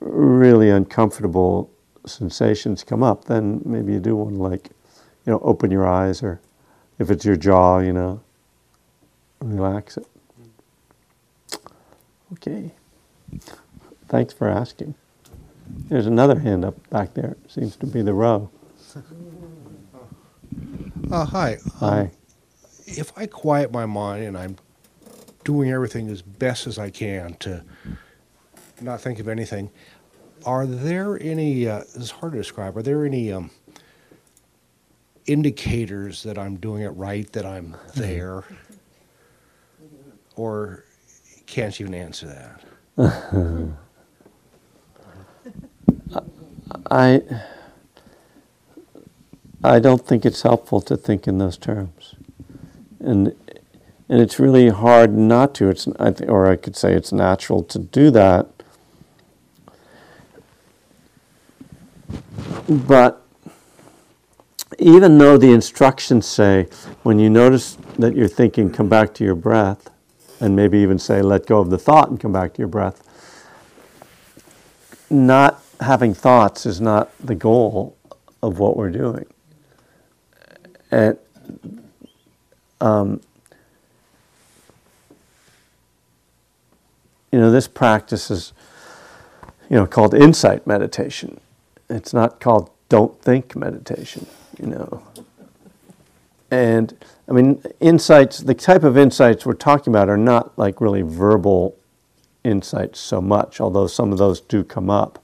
really 0.00 0.70
uncomfortable 0.70 1.70
sensations 2.06 2.84
come 2.84 3.02
up, 3.02 3.24
then 3.24 3.62
maybe 3.64 3.92
you 3.92 4.00
do 4.00 4.16
want 4.16 4.34
to 4.36 4.42
like, 4.42 4.70
you 5.26 5.32
know, 5.32 5.40
open 5.40 5.70
your 5.70 5.86
eyes 5.86 6.22
or 6.22 6.40
if 6.98 7.10
it's 7.10 7.24
your 7.24 7.36
jaw, 7.36 7.78
you 7.78 7.92
know, 7.92 8.20
relax 9.40 9.96
it. 9.96 10.06
Mm-hmm. 10.40 12.34
Okay. 12.34 12.72
Thanks 14.12 14.34
for 14.34 14.46
asking. 14.46 14.94
There's 15.88 16.04
another 16.04 16.38
hand 16.38 16.66
up 16.66 16.90
back 16.90 17.14
there. 17.14 17.38
Seems 17.48 17.76
to 17.76 17.86
be 17.86 18.02
the 18.02 18.12
row. 18.12 18.50
Uh, 21.10 21.24
hi. 21.24 21.56
Hi. 21.78 22.10
If 22.84 23.10
I 23.16 23.24
quiet 23.24 23.72
my 23.72 23.86
mind 23.86 24.24
and 24.24 24.36
I'm 24.36 24.56
doing 25.44 25.70
everything 25.70 26.10
as 26.10 26.20
best 26.20 26.66
as 26.66 26.78
I 26.78 26.90
can 26.90 27.36
to 27.36 27.64
not 28.82 29.00
think 29.00 29.18
of 29.18 29.28
anything, 29.28 29.70
are 30.44 30.66
there 30.66 31.18
any, 31.22 31.66
uh, 31.66 31.78
this 31.78 31.96
is 31.96 32.10
hard 32.10 32.32
to 32.32 32.38
describe, 32.38 32.76
are 32.76 32.82
there 32.82 33.06
any 33.06 33.32
um, 33.32 33.50
indicators 35.24 36.22
that 36.24 36.36
I'm 36.36 36.56
doing 36.56 36.82
it 36.82 36.90
right, 36.90 37.32
that 37.32 37.46
I'm 37.46 37.78
there? 37.94 38.44
Or 40.36 40.84
can't 41.46 41.80
even 41.80 41.94
answer 41.94 42.26
that? 42.98 43.72
I 46.90 47.22
I 49.64 49.78
don't 49.78 50.04
think 50.06 50.26
it's 50.26 50.42
helpful 50.42 50.80
to 50.82 50.96
think 50.96 51.28
in 51.28 51.38
those 51.38 51.56
terms, 51.56 52.14
and 53.00 53.34
and 54.08 54.20
it's 54.20 54.38
really 54.38 54.68
hard 54.68 55.16
not 55.16 55.54
to. 55.56 55.68
It's 55.68 55.86
I 55.98 56.10
th- 56.10 56.28
or 56.28 56.50
I 56.50 56.56
could 56.56 56.76
say 56.76 56.94
it's 56.94 57.12
natural 57.12 57.62
to 57.64 57.78
do 57.78 58.10
that, 58.10 58.48
but 62.68 63.22
even 64.78 65.18
though 65.18 65.36
the 65.36 65.52
instructions 65.52 66.26
say 66.26 66.66
when 67.02 67.18
you 67.18 67.30
notice 67.30 67.76
that 67.98 68.16
you're 68.16 68.28
thinking, 68.28 68.70
come 68.70 68.88
back 68.88 69.14
to 69.14 69.24
your 69.24 69.34
breath, 69.34 69.90
and 70.40 70.56
maybe 70.56 70.78
even 70.78 70.98
say 70.98 71.22
let 71.22 71.46
go 71.46 71.60
of 71.60 71.70
the 71.70 71.78
thought 71.78 72.10
and 72.10 72.18
come 72.18 72.32
back 72.32 72.54
to 72.54 72.58
your 72.58 72.68
breath. 72.68 73.02
Not 75.08 75.62
having 75.80 76.14
thoughts 76.14 76.66
is 76.66 76.80
not 76.80 77.10
the 77.18 77.34
goal 77.34 77.96
of 78.42 78.58
what 78.58 78.76
we're 78.76 78.90
doing. 78.90 79.26
And 80.90 81.18
um, 82.80 83.20
you 87.30 87.38
know, 87.38 87.50
this 87.50 87.68
practice 87.68 88.30
is 88.30 88.52
you 89.70 89.76
know 89.76 89.86
called 89.86 90.14
insight 90.14 90.66
meditation. 90.66 91.40
It's 91.88 92.12
not 92.12 92.40
called 92.40 92.70
don't 92.88 93.20
think 93.22 93.56
meditation. 93.56 94.26
You 94.60 94.66
know, 94.66 95.02
and 96.50 96.94
I 97.28 97.32
mean, 97.32 97.62
insights. 97.80 98.40
The 98.40 98.54
type 98.54 98.82
of 98.82 98.98
insights 98.98 99.46
we're 99.46 99.54
talking 99.54 99.92
about 99.92 100.08
are 100.08 100.18
not 100.18 100.56
like 100.58 100.80
really 100.80 101.02
verbal 101.02 101.76
insights 102.44 102.98
so 102.98 103.20
much, 103.22 103.60
although 103.60 103.86
some 103.86 104.12
of 104.12 104.18
those 104.18 104.40
do 104.40 104.64
come 104.64 104.90
up. 104.90 105.21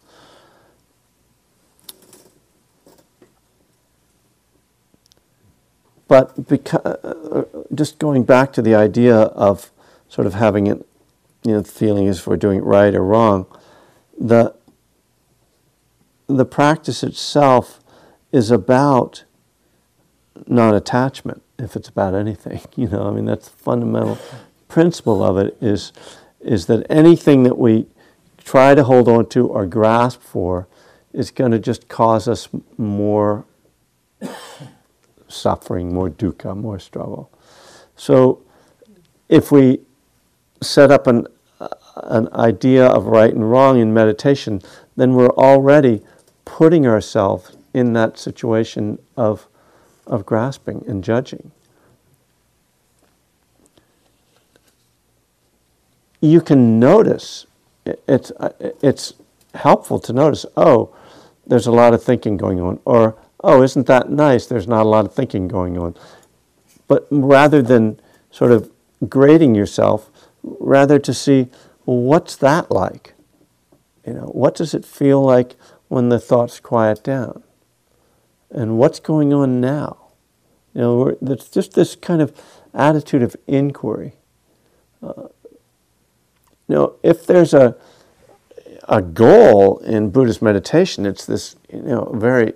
But 6.09 6.49
because, 6.49 6.81
uh, 6.85 7.45
just 7.75 7.99
going 7.99 8.25
back 8.25 8.53
to 8.55 8.63
the 8.63 8.75
idea 8.75 9.15
of 9.15 9.71
sort 10.09 10.27
of 10.27 10.35
having 10.35 10.67
it, 10.67 10.87
you 11.45 11.53
know, 11.53 11.63
feeling 11.63 12.09
as 12.09 12.19
if 12.21 12.27
we're 12.27 12.37
doing 12.37 12.59
it 12.59 12.65
right 12.65 12.95
or 12.95 13.05
wrong, 13.05 13.47
the 14.19 14.55
the 16.27 16.45
practice 16.45 17.03
itself 17.03 17.81
is 18.33 18.51
about 18.51 19.25
non-attachment. 20.47 21.43
If 21.59 21.75
it's 21.75 21.89
about 21.89 22.15
anything, 22.15 22.61
you 22.77 22.89
know, 22.89 23.09
I 23.09 23.13
mean, 23.13 23.27
that's 23.27 23.49
the 23.49 23.57
fundamental 23.57 24.19
principle 24.67 25.23
of 25.23 25.39
it 25.39 25.57
is 25.61 25.93
is 26.41 26.67
that 26.67 26.87
anything 26.89 27.43
that 27.43 27.59
we 27.59 27.87
try 28.39 28.75
to 28.75 28.85
hold 28.85 29.09
on 29.09 29.27
to 29.27 29.47
or 29.47 29.67
grasp 29.67 30.23
for 30.23 30.69
is 31.13 31.31
going 31.31 31.51
to 31.51 31.59
just 31.59 31.89
cause 31.89 32.29
us 32.29 32.49
more 32.77 33.45
suffering, 35.29 35.95
more 35.95 36.11
dukkha, 36.11 36.57
more 36.57 36.79
struggle. 36.79 37.31
So 37.97 38.43
if 39.29 39.53
we 39.53 39.81
set 40.61 40.91
up 40.91 41.07
an, 41.07 41.27
an 41.97 42.29
idea 42.33 42.87
of 42.87 43.07
right 43.07 43.33
and 43.33 43.51
wrong 43.51 43.79
in 43.79 43.93
meditation, 43.95 44.61
then 44.97 45.15
we're 45.15 45.29
already 45.31 46.03
putting 46.45 46.87
ourselves 46.87 47.57
in 47.75 47.93
that 47.93 48.19
situation 48.19 48.99
of, 49.17 49.47
of 50.07 50.25
grasping 50.25 50.85
and 50.89 51.05
judging. 51.05 51.51
You 56.21 56.41
can 56.41 56.81
notice, 56.81 57.47
it's, 57.85 58.33
uh, 58.33 58.51
it's 58.83 59.13
helpful 59.55 60.01
to 60.01 60.13
notice, 60.13 60.45
oh, 60.57 60.95
there's 61.47 61.67
a 61.67 61.73
lot 61.73 61.95
of 61.95 62.03
thinking 62.03 62.37
going 62.37 62.61
on, 62.61 62.81
or 62.85 63.17
oh, 63.43 63.63
isn't 63.63 63.87
that 63.87 64.11
nice? 64.11 64.47
There's 64.47 64.69
not 64.69 64.87
a 64.87 64.89
lot 64.89 65.05
of 65.05 65.15
thinking 65.15 65.49
going 65.49 65.79
on. 65.79 65.95
But 66.87 67.07
rather 67.11 67.63
than 67.63 68.01
sort 68.31 68.53
of 68.53 68.71
grading 69.09 69.55
yourself, 69.55 70.11
rather 70.43 70.99
to 70.99 71.15
see, 71.15 71.49
well, 71.85 71.99
what's 71.99 72.37
that 72.37 72.71
like? 72.71 73.15
You 74.07 74.15
know, 74.15 74.31
what 74.33 74.55
does 74.55 74.75
it 74.75 74.85
feel 74.85 75.23
like 75.23 75.57
when 75.89 76.09
the 76.09 76.19
thoughts 76.19 76.61
quiet 76.61 77.05
down? 77.05 77.43
And 78.51 78.79
what's 78.79 79.01
going 79.01 79.35
on 79.35 79.61
now? 79.61 80.09
You 80.75 80.81
know, 80.81 81.17
it's 81.21 81.49
just 81.49 81.75
this 81.75 81.95
kind 81.95 82.23
of 82.23 82.35
attitude 82.73 83.23
of 83.23 83.37
inquiry. 83.47 84.15
Uh, 85.03 85.29
you 86.67 86.75
know, 86.75 86.95
if 87.03 87.27
there's 87.27 87.55
a 87.55 87.77
a 88.89 89.03
goal 89.03 89.79
in 89.81 90.09
Buddhist 90.11 90.41
meditation, 90.41 91.05
it's 91.05 91.27
this 91.27 91.57
you 91.71 91.83
know 91.83 92.11
very 92.15 92.55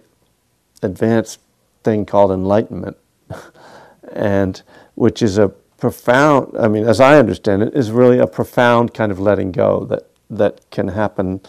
advanced 0.83 1.41
thing 1.83 2.07
called 2.07 2.31
enlightenment, 2.31 2.97
and 4.13 4.63
which 4.95 5.23
is 5.23 5.39
a 5.39 5.49
profound. 5.49 6.57
I 6.59 6.69
mean, 6.69 6.87
as 6.87 7.01
I 7.01 7.19
understand 7.19 7.63
it, 7.63 7.75
is 7.75 7.91
really 7.91 8.19
a 8.19 8.27
profound 8.27 8.95
kind 8.95 9.11
of 9.11 9.19
letting 9.19 9.53
go 9.53 9.85
that 9.87 10.09
that 10.31 10.71
can 10.71 10.89
happen. 10.89 11.41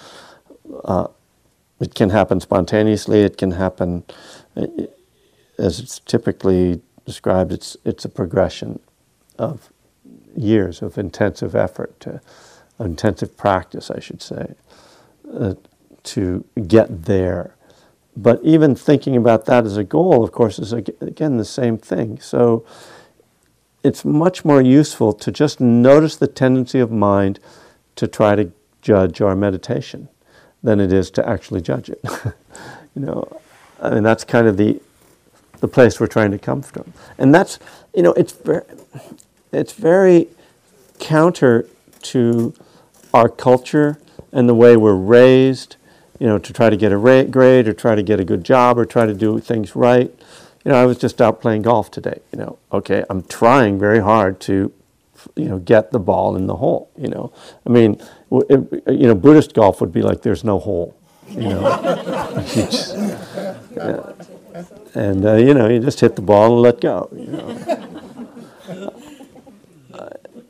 Uh, 0.86 1.08
it 1.80 1.96
can 1.96 2.10
happen 2.10 2.40
spontaneously. 2.40 3.22
It 3.22 3.38
can 3.38 3.52
happen, 3.52 4.04
as 5.58 5.80
it's 5.80 6.00
typically 6.00 6.82
described. 7.06 7.52
It's 7.52 7.78
it's 7.84 8.06
a 8.06 8.10
progression 8.10 8.80
of 9.38 9.70
years 10.36 10.82
of 10.82 10.98
intensive 10.98 11.56
effort 11.56 12.00
to 12.02 12.22
intensive 12.80 13.38
practice, 13.38 13.92
I 13.92 14.00
should 14.00 14.22
say, 14.22 14.54
uh, 15.32 15.56
to 16.04 16.44
get 16.68 17.06
there 17.06 17.53
but 18.16 18.40
even 18.44 18.76
thinking 18.76 19.18
about 19.18 19.46
that 19.46 19.66
as 19.66 19.78
a 19.78 19.84
goal, 19.84 20.24
of 20.24 20.32
course, 20.32 20.60
is 20.60 20.72
again 20.74 21.38
the 21.38 21.46
same 21.46 21.78
thing. 21.78 22.20
So 22.20 22.66
it's 23.84 24.06
much 24.06 24.46
more 24.46 24.62
useful 24.62 25.14
to 25.14 25.32
just 25.32 25.60
notice 25.60 26.16
the 26.16 26.28
tendency 26.28 26.80
of 26.80 26.92
mind 26.92 27.40
to 27.96 28.08
try 28.08 28.36
to 28.36 28.52
judge 28.82 29.22
our 29.22 29.36
meditation 29.36 30.10
than 30.62 30.80
it 30.80 30.94
is 30.94 31.10
to 31.12 31.28
actually 31.28 31.62
judge 31.62 31.90
it. 31.90 32.02
you 32.96 33.02
know, 33.02 33.42
I 33.82 33.90
mean 33.90 34.04
that's 34.04 34.24
kind 34.24 34.48
of 34.48 34.58
the 34.58 34.82
the 35.60 35.68
place 35.68 36.00
we're 36.00 36.08
trying 36.08 36.32
to 36.32 36.40
come 36.40 36.62
from, 36.62 36.94
and 37.18 37.34
that's 37.34 37.58
you 37.96 38.04
know 38.04 38.14
it's 38.14 38.34
very 38.34 38.64
it's 39.52 39.74
very 39.74 40.28
counter 41.00 41.68
to 42.02 42.54
our 43.14 43.30
culture 43.30 44.00
and 44.32 44.50
the 44.50 44.56
way 44.56 44.76
we're 44.76 44.96
raised 44.96 45.78
you 46.24 46.30
know, 46.30 46.40
to 46.40 46.54
try 46.54 46.70
to 46.70 46.78
get 46.78 46.94
a 46.94 46.98
ra- 46.98 47.24
grade 47.24 47.68
or 47.68 47.74
try 47.74 47.96
to 47.96 48.02
get 48.02 48.18
a 48.18 48.24
good 48.24 48.46
job 48.46 48.78
or 48.78 48.86
try 48.86 49.06
to 49.06 49.14
do 49.14 49.38
things 49.40 49.76
right. 49.76 50.10
You 50.64 50.72
know, 50.72 50.82
I 50.82 50.86
was 50.86 50.98
just 50.98 51.22
out 51.22 51.42
playing 51.42 51.64
golf 51.64 51.92
today. 51.92 52.22
You 52.32 52.40
know, 52.40 52.60
okay, 52.72 53.04
I'm 53.10 53.24
trying 53.24 53.78
very 53.78 54.00
hard 54.00 54.40
to, 54.42 54.72
you 55.36 55.50
know, 55.50 55.60
get 55.60 55.92
the 55.92 56.00
ball 56.00 56.38
in 56.38 56.48
the 56.48 56.56
hole. 56.56 56.90
You 56.98 57.10
know, 57.10 57.34
I 57.68 57.70
mean, 57.70 58.02
it, 58.32 58.84
you 58.88 59.08
know, 59.08 59.16
Buddhist 59.16 59.54
golf 59.54 59.82
would 59.82 59.92
be 59.92 60.02
like 60.02 60.22
there's 60.22 60.46
no 60.46 60.60
hole. 60.60 60.96
You 61.28 61.42
know, 61.42 61.62
yeah. 63.76 64.14
and 64.96 65.26
uh, 65.26 65.36
you 65.36 65.54
know, 65.54 65.68
you 65.68 65.82
just 65.82 66.00
hit 66.00 66.16
the 66.16 66.22
ball 66.22 66.54
and 66.54 66.62
let 66.62 66.80
go. 66.80 67.10
You 67.12 67.28
know. 68.70 68.94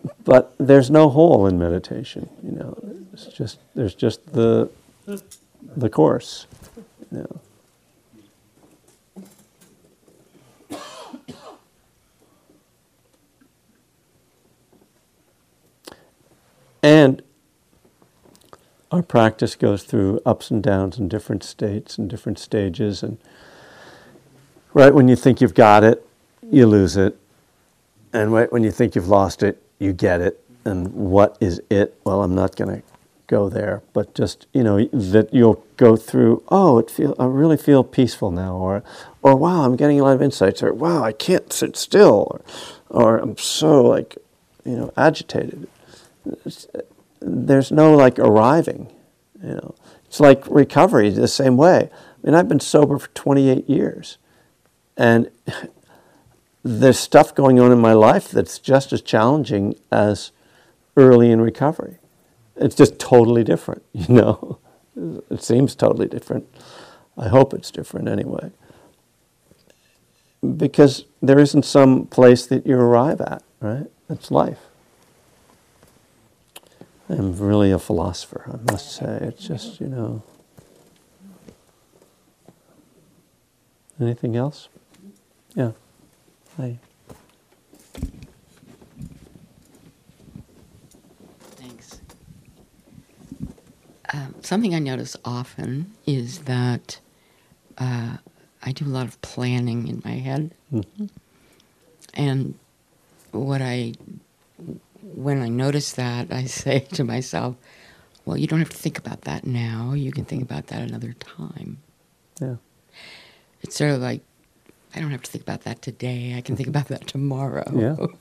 but 0.24 0.54
there's 0.60 0.92
no 0.92 1.10
hole 1.10 1.48
in 1.48 1.58
meditation. 1.58 2.30
You 2.44 2.52
know, 2.52 2.78
it's 3.12 3.26
just 3.26 3.58
there's 3.74 3.96
just 3.96 4.34
the 4.34 4.70
the 5.76 5.90
course. 5.90 6.48
Know. 7.12 7.40
And 16.84 17.24
our 18.92 19.02
practice 19.02 19.56
goes 19.56 19.84
through 19.84 20.20
ups 20.26 20.52
and 20.52 20.62
downs 20.62 21.00
in 21.00 21.08
different 21.08 21.44
states 21.44 21.98
and 21.98 22.10
different 22.10 22.38
stages. 22.38 23.02
And 23.02 23.18
right 24.74 24.94
when 24.94 25.08
you 25.08 25.16
think 25.16 25.40
you've 25.40 25.54
got 25.54 25.84
it, 25.84 26.06
you 26.52 26.68
lose 26.68 26.98
it. 26.98 27.18
And 28.12 28.34
right 28.34 28.52
when 28.52 28.64
you 28.64 28.72
think 28.72 28.96
you've 28.96 29.08
lost 29.08 29.44
it, 29.44 29.64
you 29.80 29.94
get 29.94 30.20
it. 30.20 30.44
And 30.66 30.94
what 30.94 31.38
is 31.40 31.62
it? 31.70 31.98
Well, 32.04 32.22
I'm 32.22 32.36
not 32.36 32.56
going 32.56 32.82
to 32.82 32.93
go 33.34 33.50
there, 33.50 33.82
but 33.94 34.14
just 34.14 34.46
you 34.54 34.64
know 34.64 34.78
that 35.12 35.34
you'll 35.34 35.64
go 35.78 35.96
through. 35.96 36.44
Oh, 36.50 36.78
it 36.78 36.92
feel 36.92 37.16
I 37.18 37.26
really 37.26 37.58
feel 37.58 37.84
peaceful 37.84 38.30
now, 38.30 38.56
or 38.56 38.84
or 39.24 39.36
wow, 39.36 39.64
I'm 39.66 39.76
getting 39.76 40.00
a 40.00 40.04
lot 40.04 40.16
of 40.16 40.22
insights, 40.22 40.62
or 40.62 40.72
wow, 40.72 41.04
I 41.04 41.14
can't 41.14 41.52
sit 41.52 41.76
still, 41.76 42.28
or, 42.30 42.42
or 42.90 43.18
I'm 43.18 43.38
so 43.38 43.82
like 43.82 44.18
you 44.64 44.78
know 44.78 44.94
agitated. 44.96 45.68
It's- 46.46 46.68
there's 47.26 47.72
no 47.72 47.96
like 47.96 48.20
arriving, 48.20 48.92
you 49.42 49.54
know. 49.56 49.76
It's 50.06 50.20
like 50.20 50.44
recovery 50.50 51.10
the 51.10 51.28
same 51.30 51.56
way. 51.56 51.90
I 51.90 52.28
mean, 52.28 52.36
I've 52.36 52.50
been 52.50 52.60
sober 52.60 53.00
for 53.00 53.08
28 53.14 53.70
years, 53.70 54.18
and 54.98 55.32
there's 56.64 57.00
stuff 57.00 57.34
going 57.34 57.62
on 57.62 57.72
in 57.72 57.80
my 57.80 57.94
life 57.94 58.30
that's 58.30 58.60
just 58.60 58.92
as 58.92 59.02
challenging 59.02 59.76
as 59.90 60.32
early 60.98 61.32
in 61.32 61.40
recovery. 61.40 61.98
It's 62.56 62.76
just 62.76 63.00
totally 63.00 63.44
different, 63.44 63.84
you 63.94 64.14
know. 64.14 64.60
It 64.96 65.42
seems 65.42 65.76
totally 65.76 66.08
different. 66.08 66.48
I 67.18 67.28
hope 67.28 67.54
it's 67.54 67.72
different 67.72 68.08
anyway. 68.08 68.52
Because 70.58 71.06
there 71.22 71.40
isn't 71.40 71.64
some 71.64 72.06
place 72.06 72.46
that 72.48 72.68
you 72.68 72.76
arrive 72.78 73.22
at, 73.22 73.44
right? 73.60 73.88
It's 74.10 74.30
life. 74.30 74.60
I'm 77.10 77.38
really 77.38 77.72
a 77.72 77.80
philosopher, 77.80 78.44
I 78.48 78.72
must 78.72 78.92
say. 78.96 79.20
It's 79.22 79.48
just, 79.48 79.80
you 79.80 79.88
know. 79.88 80.24
Anything 84.00 84.36
else? 84.36 84.70
Yeah. 85.56 85.72
Hi. 86.58 86.80
Thanks. 91.56 92.02
Um, 94.14 94.36
something 94.42 94.76
I 94.76 94.80
notice 94.80 95.18
often 95.26 95.92
is 96.06 96.40
that 96.40 97.00
uh, 97.80 98.18
I 98.62 98.72
do 98.72 98.86
a 98.86 98.88
lot 98.88 99.08
of 99.08 99.20
planning 99.22 99.88
in 99.88 100.02
my 100.06 100.12
head. 100.12 100.54
And 102.14 102.54
what 103.32 103.62
I, 103.62 103.94
when 105.02 105.42
I 105.42 105.50
notice 105.50 105.94
that, 105.94 106.32
I 106.32 106.46
say 106.62 106.82
to 106.94 107.04
myself, 107.04 107.56
well, 108.26 108.38
you 108.38 108.48
don't 108.48 108.60
have 108.60 108.70
to 108.70 108.78
think 108.78 108.98
about 109.00 109.22
that 109.22 109.46
now. 109.46 109.94
You 109.94 110.12
can 110.12 110.26
think 110.26 110.44
about 110.44 110.68
that 110.68 110.82
another 110.82 111.14
time. 111.14 111.80
Yeah. 112.40 112.56
It's 113.62 113.76
sort 113.76 113.92
of 113.92 114.02
like, 114.02 114.22
I 114.96 115.00
don't 115.00 115.12
have 115.12 115.24
to 115.24 115.32
think 115.32 115.44
about 115.44 115.64
that 115.64 115.82
today. 115.82 116.36
I 116.38 116.42
can 116.42 116.56
think 116.56 116.70
about 116.70 116.88
that 116.90 117.08
tomorrow. 117.08 117.70
Yeah. 117.76 118.06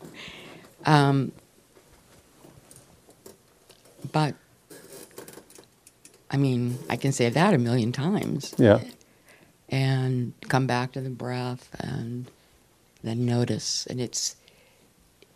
Um, 0.85 1.31
but 4.11 4.35
I 6.33 6.37
mean, 6.39 6.79
I 6.89 6.97
can 6.97 7.13
say 7.13 7.29
that 7.29 7.53
a 7.55 7.59
million 7.59 7.93
times 7.93 8.55
Yeah. 8.59 8.81
and 9.69 10.33
come 10.49 10.67
back 10.67 10.93
to 10.93 11.01
the 11.01 11.11
breath 11.11 11.69
and 11.79 12.31
then 13.03 13.27
notice. 13.27 13.87
And 13.87 14.01
it's, 14.01 14.37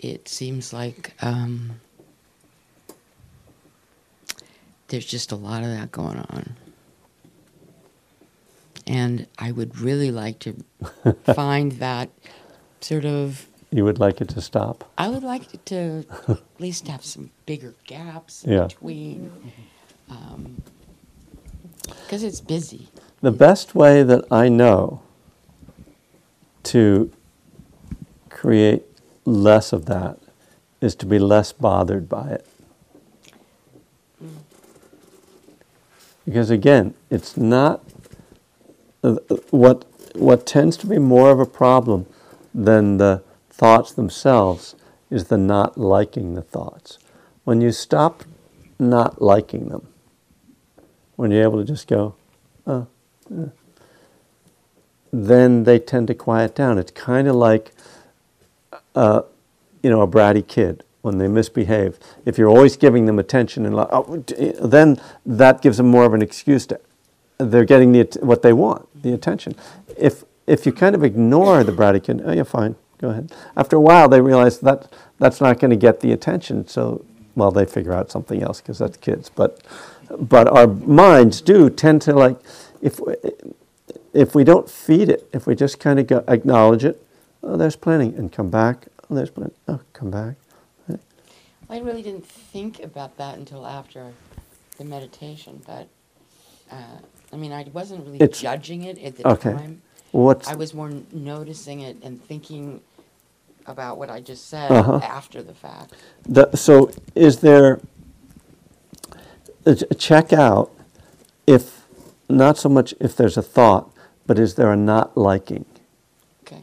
it 0.01 0.27
seems 0.29 0.73
like 0.73 1.13
um, 1.23 1.81
there's 4.89 5.05
just 5.07 5.33
a 5.33 5.37
lot 5.37 5.63
of 5.63 5.69
that 5.69 5.93
going 5.93 6.19
on. 6.19 6.57
And 8.87 9.27
I 9.39 9.51
would 9.53 9.79
really 9.81 10.11
like 10.11 10.39
to 10.41 10.57
find 11.35 11.73
that 11.73 12.09
sort 12.81 13.05
of 13.05 13.47
You 13.71 13.85
would 13.85 13.99
like 13.99 14.21
it 14.21 14.29
to 14.31 14.41
stop? 14.41 14.91
I 14.97 15.09
would 15.09 15.25
like 15.25 15.53
it 15.53 15.67
to 15.67 16.05
at 16.29 16.39
least 16.61 16.87
have 16.89 17.05
some 17.05 17.31
bigger 17.45 17.75
gaps 17.87 18.45
in 18.45 18.53
Yeah. 18.53 18.67
between. 18.69 19.53
Because 21.87 22.23
it's 22.23 22.41
busy. 22.41 22.89
The 23.21 23.33
best 23.33 23.75
way 23.75 24.03
that 24.03 24.25
I 24.31 24.49
know 24.49 25.03
to 26.65 27.11
create 28.29 28.85
less 29.25 29.73
of 29.73 29.87
that 29.87 30.19
is 30.81 30.95
to 30.97 31.07
be 31.07 31.19
less 31.19 31.53
bothered 31.53 32.09
by 32.09 32.29
it. 32.31 32.47
Because 36.25 36.51
again, 36.51 36.95
it's 37.09 37.37
not 37.37 37.83
uh, 39.03 39.17
uh, 39.31 39.37
what 39.51 39.85
what 40.15 40.47
tends 40.47 40.77
to 40.79 40.87
be 40.87 40.99
more 40.99 41.31
of 41.31 41.39
a 41.39 41.47
problem 41.47 42.07
than 42.55 42.97
the 42.97 43.23
thoughts 43.51 43.93
themselves 43.93 44.75
is 45.11 45.25
the 45.25 45.39
not 45.39 45.79
liking 45.79 46.35
the 46.35 46.43
thoughts. 46.43 46.99
When 47.45 47.61
you 47.61 47.71
stop 47.71 48.25
not 48.79 49.23
liking 49.23 49.69
them, 49.69 49.87
when 51.17 51.31
you're 51.31 51.43
able 51.43 51.59
to 51.59 51.65
just 51.65 51.89
go, 51.89 52.15
oh, 52.67 52.87
eh," 53.33 53.47
then 55.13 55.65
they 55.65 55.79
tend 55.79 56.09
to 56.09 56.15
quiet 56.15 56.55
down. 56.55 56.79
It's 56.79 56.91
kind 56.91 57.27
of 57.29 57.35
like, 57.37 57.73
uh, 58.95 59.23
you 59.83 59.91
know, 59.91 60.03
a 60.03 60.09
bratty 60.09 60.47
kid 60.47 60.85
when 61.03 61.19
they 61.19 61.29
misbehave. 61.29 61.99
If 62.25 62.37
you're 62.37 62.49
always 62.49 62.77
giving 62.77 63.07
them 63.07 63.19
attention 63.19 63.65
and 63.65 63.75
like, 63.75 63.89
oh, 63.93 64.25
then 64.61 65.01
that 65.25 65.63
gives 65.63 65.77
them 65.77 65.87
more 65.87 66.05
of 66.05 66.15
an 66.15 66.23
excuse 66.23 66.67
to. 66.67 66.81
They're 67.39 67.65
getting 67.65 67.93
the, 67.93 68.19
what 68.21 68.43
they 68.43 68.53
want, 68.53 68.89
the 69.03 69.13
attention. 69.13 69.55
If 69.97 70.25
if 70.47 70.65
you 70.65 70.73
kind 70.73 70.95
of 70.95 71.03
ignore 71.03 71.65
the 71.65 71.73
bratty 71.73 72.03
kid, 72.03 72.23
oh, 72.25 72.33
you're 72.33 72.45
fine, 72.45 72.77
go 72.99 73.11
ahead. 73.11 73.33
After 73.57 73.77
a 73.77 73.81
while, 73.81 74.09
they 74.09 74.21
realize 74.21 74.61
that 74.61 74.93
that's 75.19 75.41
not 75.41 75.59
going 75.59 75.71
to 75.71 75.77
get 75.77 76.01
the 76.01 76.13
attention. 76.13 76.67
So, 76.69 77.05
well, 77.37 77.53
they 77.53 77.67
figure 77.67 77.93
out 77.93 78.11
something 78.11 78.43
else 78.43 78.61
because 78.61 78.79
that's 78.79 78.97
kids. 78.97 79.29
But 79.29 79.63
but 80.19 80.49
our 80.49 80.67
minds 80.67 81.41
do 81.41 81.71
tend 81.71 82.03
to 82.03 82.15
like 82.15 82.39
if 82.81 82.99
if 84.13 84.35
we 84.35 84.43
don't 84.43 84.69
feed 84.69 85.09
it, 85.11 85.29
if 85.33 85.47
we 85.47 85.55
just 85.55 85.79
kind 85.79 85.99
of 86.01 86.07
go, 86.07 86.25
acknowledge 86.27 86.85
it, 86.85 87.01
oh, 87.43 87.57
there's 87.57 87.77
planning, 87.77 88.15
and 88.17 88.33
come 88.33 88.49
back, 88.49 88.87
oh, 89.11 89.15
there's 89.15 89.31
planning, 89.31 89.55
oh, 89.69 89.81
come 89.93 90.11
back. 90.11 90.37
I 91.69 91.81
really 91.81 92.03
didn't 92.03 92.25
think 92.27 92.81
about 92.83 93.17
that 93.19 93.37
until 93.37 93.67
after 93.67 94.13
the 94.79 94.85
meditation, 94.85 95.61
but 95.67 95.89
uh, 96.71 96.77
I 97.33 97.37
mean, 97.37 97.53
I 97.53 97.65
wasn't 97.73 98.05
really 98.07 98.21
It's- 98.21 98.41
judging 98.41 98.85
it 98.85 98.99
at 99.03 99.17
the 99.17 99.29
Okay. 99.29 99.51
time. 99.53 99.83
What's 100.13 100.49
I 100.49 100.55
was 100.55 100.73
more 100.73 100.91
noticing 101.13 101.81
it 101.81 101.97
and 102.03 102.23
thinking 102.25 102.81
about 103.67 103.99
what 103.99 104.11
I 104.11 104.21
just 104.21 104.49
said 104.49 104.71
Uh-huh. 104.71 105.01
after 105.03 105.43
the 105.43 105.55
fact. 105.55 105.93
the, 106.29 106.55
so? 106.57 106.91
Is 107.15 107.41
there 107.41 107.81
uh, 109.67 109.75
ch- 109.75 109.85
check 109.99 110.33
out 110.33 110.71
if 111.47 111.87
not 112.29 112.59
so 112.59 112.69
much 112.69 112.95
if 113.01 113.17
there's 113.17 113.37
a 113.37 113.43
thought, 113.43 113.91
but 114.27 114.39
is 114.39 114.55
there 114.55 114.73
a 114.73 114.77
not 114.77 115.17
liking? 115.17 115.65
Okay. 116.43 116.63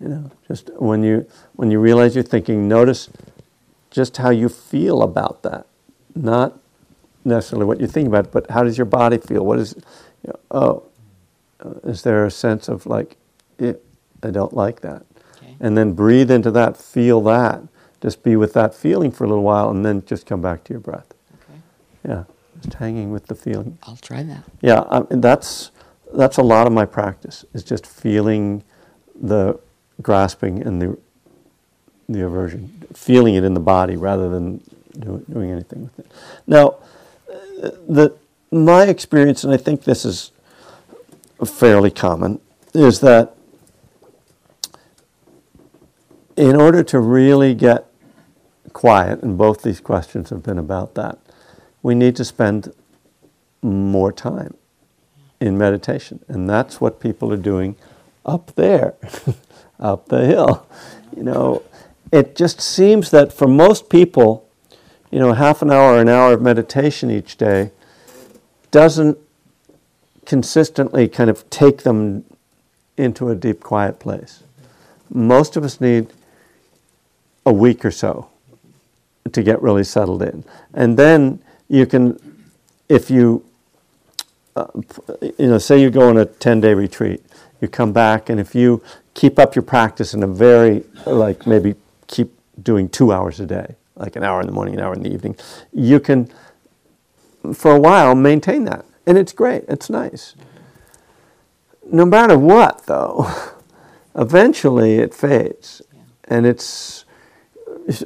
You 0.00 0.08
know, 0.08 0.30
just 0.48 0.70
when 0.78 1.02
you 1.02 1.26
when 1.56 1.70
you 1.70 1.78
realize 1.80 2.14
you're 2.14 2.22
thinking, 2.24 2.68
notice 2.68 3.08
just 3.90 4.16
how 4.18 4.30
you 4.30 4.48
feel 4.48 5.02
about 5.02 5.42
that, 5.42 5.66
not 6.14 6.58
necessarily 7.24 7.66
what 7.66 7.80
you 7.80 7.86
think 7.86 8.06
about, 8.08 8.30
but 8.32 8.48
how 8.50 8.62
does 8.62 8.78
your 8.78 8.84
body 8.84 9.18
feel? 9.18 9.44
What 9.44 9.58
is, 9.58 9.74
you 10.24 10.28
know, 10.32 10.38
oh, 10.50 10.82
uh, 11.60 11.88
is 11.90 12.02
there 12.02 12.24
a 12.24 12.30
sense 12.30 12.68
of 12.68 12.86
like, 12.86 13.16
eh, 13.58 13.72
I 14.22 14.30
don't 14.30 14.54
like 14.54 14.80
that. 14.82 15.04
And 15.60 15.76
then 15.76 15.92
breathe 15.92 16.30
into 16.30 16.50
that, 16.52 16.76
feel 16.76 17.20
that, 17.22 17.62
just 18.00 18.22
be 18.22 18.34
with 18.36 18.54
that 18.54 18.74
feeling 18.74 19.12
for 19.12 19.24
a 19.24 19.28
little 19.28 19.44
while, 19.44 19.70
and 19.70 19.84
then 19.84 20.04
just 20.06 20.26
come 20.26 20.40
back 20.40 20.64
to 20.64 20.72
your 20.72 20.80
breath. 20.80 21.12
Okay. 21.34 21.60
Yeah, 22.08 22.24
just 22.62 22.74
hanging 22.74 23.12
with 23.12 23.26
the 23.26 23.34
feeling. 23.34 23.78
I'll 23.82 23.96
try 23.96 24.22
that. 24.22 24.44
Yeah, 24.62 25.02
that's 25.10 25.70
that's 26.12 26.38
a 26.38 26.42
lot 26.42 26.66
of 26.66 26.72
my 26.72 26.86
practice 26.86 27.44
is 27.54 27.62
just 27.62 27.86
feeling 27.86 28.64
the 29.14 29.60
grasping 30.02 30.62
and 30.62 30.80
the 30.80 30.98
the 32.08 32.24
aversion, 32.26 32.86
feeling 32.94 33.34
it 33.34 33.44
in 33.44 33.54
the 33.54 33.60
body 33.60 33.96
rather 33.96 34.28
than 34.28 34.58
do, 34.98 35.24
doing 35.30 35.50
anything 35.50 35.82
with 35.84 35.98
it. 35.98 36.06
Now, 36.46 36.76
the 37.88 38.16
my 38.50 38.84
experience, 38.84 39.44
and 39.44 39.52
I 39.52 39.56
think 39.56 39.84
this 39.84 40.04
is 40.04 40.32
fairly 41.44 41.90
common, 41.90 42.40
is 42.74 43.00
that 43.00 43.36
in 46.40 46.56
order 46.56 46.82
to 46.82 46.98
really 46.98 47.54
get 47.54 47.86
quiet, 48.72 49.22
and 49.22 49.36
both 49.36 49.62
these 49.62 49.78
questions 49.78 50.30
have 50.30 50.42
been 50.42 50.58
about 50.58 50.94
that, 50.94 51.18
we 51.82 51.94
need 51.94 52.16
to 52.16 52.24
spend 52.24 52.72
more 53.60 54.10
time 54.10 54.54
in 55.38 55.58
meditation. 55.58 56.24
And 56.28 56.48
that's 56.48 56.80
what 56.80 56.98
people 56.98 57.30
are 57.30 57.36
doing 57.36 57.76
up 58.24 58.54
there, 58.54 58.94
up 59.80 60.08
the 60.08 60.24
hill. 60.24 60.66
You 61.14 61.24
know, 61.24 61.62
it 62.10 62.36
just 62.36 62.60
seems 62.60 63.10
that 63.10 63.34
for 63.34 63.46
most 63.46 63.90
people, 63.90 64.48
you 65.10 65.18
know, 65.18 65.34
half 65.34 65.60
an 65.60 65.70
hour, 65.70 66.00
an 66.00 66.08
hour 66.08 66.32
of 66.32 66.40
meditation 66.40 67.10
each 67.10 67.36
day 67.36 67.70
doesn't 68.70 69.18
consistently 70.24 71.06
kind 71.06 71.28
of 71.28 71.48
take 71.50 71.82
them 71.82 72.24
into 72.96 73.28
a 73.28 73.34
deep, 73.34 73.60
quiet 73.60 73.98
place. 73.98 74.42
Most 75.12 75.56
of 75.56 75.64
us 75.64 75.80
need 75.82 76.06
a 77.46 77.52
week 77.52 77.84
or 77.84 77.90
so 77.90 78.28
to 79.32 79.42
get 79.42 79.60
really 79.62 79.84
settled 79.84 80.22
in. 80.22 80.44
And 80.74 80.98
then 80.98 81.42
you 81.68 81.86
can, 81.86 82.18
if 82.88 83.10
you, 83.10 83.44
uh, 84.56 84.66
you 85.22 85.46
know, 85.46 85.58
say 85.58 85.80
you 85.80 85.90
go 85.90 86.08
on 86.08 86.16
a 86.16 86.24
10 86.24 86.60
day 86.60 86.74
retreat, 86.74 87.22
you 87.60 87.68
come 87.68 87.92
back, 87.92 88.28
and 88.28 88.40
if 88.40 88.54
you 88.54 88.82
keep 89.14 89.38
up 89.38 89.54
your 89.54 89.62
practice 89.62 90.14
in 90.14 90.22
a 90.22 90.26
very, 90.26 90.84
like 91.06 91.46
maybe 91.46 91.74
keep 92.06 92.32
doing 92.62 92.88
two 92.88 93.12
hours 93.12 93.38
a 93.40 93.46
day, 93.46 93.76
like 93.96 94.16
an 94.16 94.24
hour 94.24 94.40
in 94.40 94.46
the 94.46 94.52
morning, 94.52 94.74
an 94.74 94.80
hour 94.80 94.94
in 94.94 95.02
the 95.02 95.12
evening, 95.12 95.36
you 95.72 96.00
can, 96.00 96.30
for 97.52 97.72
a 97.72 97.80
while, 97.80 98.14
maintain 98.14 98.64
that. 98.64 98.84
And 99.06 99.18
it's 99.18 99.32
great, 99.32 99.64
it's 99.68 99.90
nice. 99.90 100.34
No 101.92 102.04
matter 102.04 102.38
what, 102.38 102.86
though, 102.86 103.30
eventually 104.14 104.94
it 104.96 105.14
fades. 105.14 105.82
And 106.24 106.46
it's, 106.46 107.04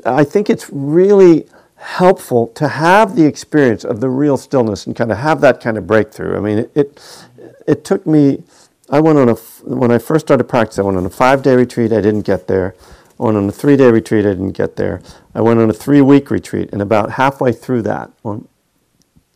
I 0.07 0.25
think 0.25 0.51
it's 0.51 0.69
really 0.71 1.47
helpful 1.77 2.49
to 2.49 2.69
have 2.69 3.15
the 3.15 3.27
experience 3.27 3.85
of 3.85 4.01
the 4.01 4.09
real 4.09 4.37
stillness 4.37 4.87
and 4.87 4.97
kind 4.97 5.13
of 5.13 5.19
have 5.19 5.41
that 5.43 5.61
kind 5.61 5.77
of 5.77 5.87
breakthrough. 5.87 6.37
I 6.37 6.41
mean, 6.41 6.59
it, 6.59 6.73
it, 6.75 7.27
it 7.67 7.85
took 7.85 8.07
me, 8.07 8.43
I 8.89 9.01
went 9.01 9.19
on 9.19 9.29
a, 9.29 9.35
when 9.65 9.91
I 9.91 9.99
first 9.99 10.27
started 10.27 10.45
practice, 10.45 10.79
I 10.79 10.83
went 10.83 10.97
on 10.97 11.05
a 11.05 11.11
five 11.11 11.43
day 11.43 11.55
retreat, 11.55 11.93
I 11.93 12.01
didn't 12.01 12.23
get 12.23 12.47
there. 12.47 12.75
I 13.19 13.23
went 13.25 13.37
on 13.37 13.49
a 13.49 13.53
three 13.53 13.77
day 13.77 13.91
retreat, 13.91 14.25
I 14.25 14.31
didn't 14.31 14.53
get 14.53 14.77
there. 14.77 15.03
I 15.35 15.41
went 15.41 15.61
on 15.61 15.69
a 15.69 15.75
three 15.75 16.01
week 16.01 16.31
retreat, 16.31 16.71
and 16.73 16.81
about 16.81 17.13
halfway 17.13 17.53
through 17.53 17.83
that 17.83 18.11
one 18.23 18.49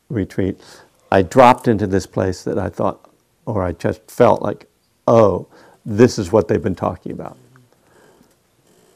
retreat, 0.09 0.59
I 1.13 1.23
dropped 1.23 1.69
into 1.69 1.87
this 1.87 2.07
place 2.07 2.45
that 2.45 2.59
I 2.59 2.71
thought, 2.71 3.11
or 3.47 3.63
I 3.63 3.73
just 3.73 4.11
felt 4.11 4.43
like, 4.43 4.69
oh, 5.07 5.49
this 5.85 6.19
is 6.19 6.33
what 6.33 6.49
they've 6.49 6.63
been 6.63 6.75
talking 6.75 7.13
about. 7.13 7.37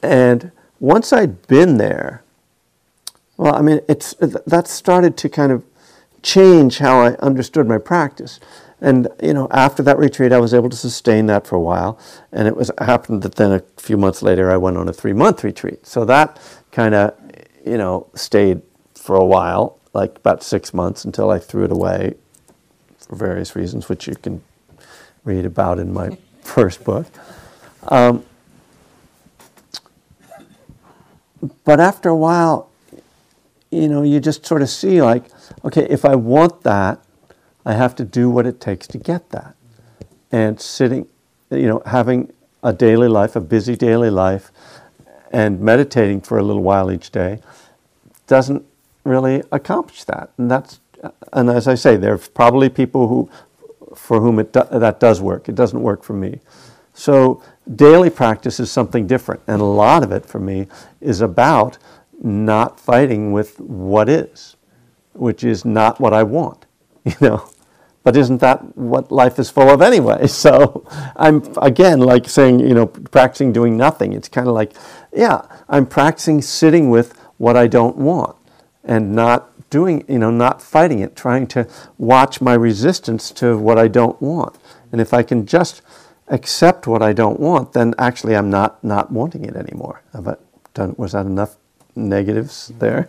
And 0.01 0.51
once 0.79 1.13
I'd 1.13 1.47
been 1.47 1.77
there, 1.77 2.23
well, 3.37 3.55
I 3.55 3.61
mean, 3.61 3.81
it's 3.87 4.13
that 4.19 4.67
started 4.67 5.17
to 5.17 5.29
kind 5.29 5.51
of 5.51 5.63
change 6.21 6.77
how 6.77 7.01
I 7.01 7.15
understood 7.15 7.67
my 7.67 7.77
practice. 7.77 8.39
And 8.79 9.07
you 9.21 9.33
know, 9.33 9.47
after 9.49 9.81
that 9.83 9.97
retreat, 9.97 10.33
I 10.33 10.39
was 10.39 10.53
able 10.53 10.69
to 10.69 10.75
sustain 10.75 11.27
that 11.27 11.47
for 11.47 11.55
a 11.55 11.61
while. 11.61 11.97
And 12.31 12.47
it 12.47 12.55
was 12.55 12.71
happened 12.79 13.21
that 13.23 13.35
then 13.35 13.51
a 13.51 13.61
few 13.77 13.97
months 13.97 14.21
later, 14.21 14.51
I 14.51 14.57
went 14.57 14.77
on 14.77 14.89
a 14.89 14.93
three-month 14.93 15.43
retreat. 15.43 15.87
So 15.87 16.05
that 16.05 16.39
kind 16.71 16.93
of, 16.93 17.15
you 17.65 17.77
know, 17.77 18.07
stayed 18.13 18.61
for 18.93 19.15
a 19.15 19.25
while, 19.25 19.79
like 19.93 20.17
about 20.17 20.43
six 20.43 20.73
months, 20.73 21.05
until 21.05 21.29
I 21.29 21.39
threw 21.39 21.63
it 21.63 21.71
away 21.71 22.15
for 22.97 23.15
various 23.15 23.55
reasons, 23.55 23.89
which 23.89 24.07
you 24.07 24.15
can 24.15 24.43
read 25.23 25.45
about 25.45 25.79
in 25.79 25.93
my 25.93 26.17
first 26.41 26.83
book. 26.83 27.07
Um, 27.87 28.25
but 31.63 31.79
after 31.79 32.09
a 32.09 32.15
while, 32.15 32.69
you 33.71 33.87
know, 33.87 34.03
you 34.03 34.19
just 34.19 34.45
sort 34.45 34.61
of 34.61 34.69
see 34.69 35.01
like, 35.01 35.23
okay, 35.65 35.87
if 35.89 36.05
I 36.05 36.15
want 36.15 36.63
that, 36.63 37.03
I 37.65 37.73
have 37.73 37.95
to 37.95 38.05
do 38.05 38.29
what 38.29 38.45
it 38.45 38.59
takes 38.59 38.87
to 38.87 38.97
get 38.97 39.29
that. 39.31 39.55
And 40.31 40.59
sitting, 40.59 41.07
you 41.49 41.67
know, 41.67 41.81
having 41.85 42.31
a 42.61 42.73
daily 42.73 43.07
life, 43.07 43.35
a 43.35 43.41
busy 43.41 43.75
daily 43.75 44.09
life, 44.09 44.51
and 45.31 45.59
meditating 45.59 46.21
for 46.21 46.37
a 46.37 46.43
little 46.43 46.61
while 46.61 46.91
each 46.91 47.11
day 47.11 47.39
doesn't 48.27 48.63
really 49.03 49.43
accomplish 49.51 50.03
that. 50.05 50.31
And 50.37 50.49
that's, 50.49 50.79
and 51.33 51.49
as 51.49 51.67
I 51.67 51.75
say, 51.75 51.97
there's 51.97 52.27
probably 52.27 52.69
people 52.69 53.07
who, 53.07 53.29
for 53.95 54.21
whom 54.21 54.39
it 54.39 54.53
do, 54.53 54.63
that 54.71 54.99
does 54.99 55.21
work. 55.21 55.49
It 55.49 55.55
doesn't 55.55 55.81
work 55.81 56.03
for 56.03 56.13
me. 56.13 56.39
So 56.93 57.43
daily 57.75 58.09
practice 58.09 58.59
is 58.59 58.71
something 58.71 59.07
different, 59.07 59.41
and 59.47 59.61
a 59.61 59.65
lot 59.65 60.03
of 60.03 60.11
it 60.11 60.25
for 60.25 60.39
me 60.39 60.67
is 61.01 61.21
about 61.21 61.77
not 62.21 62.79
fighting 62.79 63.31
with 63.31 63.59
what 63.59 64.07
is, 64.07 64.55
which 65.13 65.43
is 65.43 65.65
not 65.65 65.99
what 65.99 66.13
I 66.13 66.23
want, 66.23 66.65
you 67.03 67.15
know. 67.19 67.49
But 68.03 68.17
isn't 68.17 68.39
that 68.39 68.77
what 68.77 69.13
life 69.13 69.39
is 69.39 69.49
full 69.49 69.69
of 69.69 69.81
anyway? 69.81 70.27
So 70.27 70.85
I'm 71.15 71.41
again 71.61 71.99
like 71.99 72.27
saying, 72.27 72.59
you 72.59 72.73
know, 72.73 72.87
practicing 72.87 73.53
doing 73.53 73.77
nothing. 73.77 74.13
It's 74.13 74.27
kind 74.27 74.47
of 74.47 74.53
like, 74.53 74.73
yeah, 75.13 75.41
I'm 75.69 75.85
practicing 75.85 76.41
sitting 76.41 76.89
with 76.89 77.17
what 77.37 77.55
I 77.55 77.67
don't 77.67 77.97
want 77.97 78.35
and 78.83 79.15
not 79.15 79.69
doing, 79.69 80.03
you 80.07 80.19
know, 80.19 80.29
not 80.29 80.61
fighting 80.61 80.99
it, 80.99 81.15
trying 81.15 81.47
to 81.47 81.67
watch 81.97 82.41
my 82.41 82.53
resistance 82.53 83.31
to 83.31 83.57
what 83.57 83.79
I 83.79 83.87
don't 83.87 84.21
want. 84.21 84.55
And 84.91 84.99
if 84.99 85.13
I 85.13 85.23
can 85.23 85.45
just 85.45 85.81
accept 86.33 86.87
what 86.87 87.03
I 87.03 87.13
don't 87.13 87.39
want, 87.39 87.73
then 87.73 87.93
actually 87.97 88.35
I'm 88.35 88.49
not 88.49 88.83
not 88.83 89.11
wanting 89.11 89.45
it 89.45 89.55
anymore. 89.55 90.01
Have 90.13 90.27
I 90.27 90.35
done, 90.73 90.95
was 90.97 91.11
that 91.11 91.27
enough 91.27 91.55
negatives 91.95 92.71
there? 92.79 93.07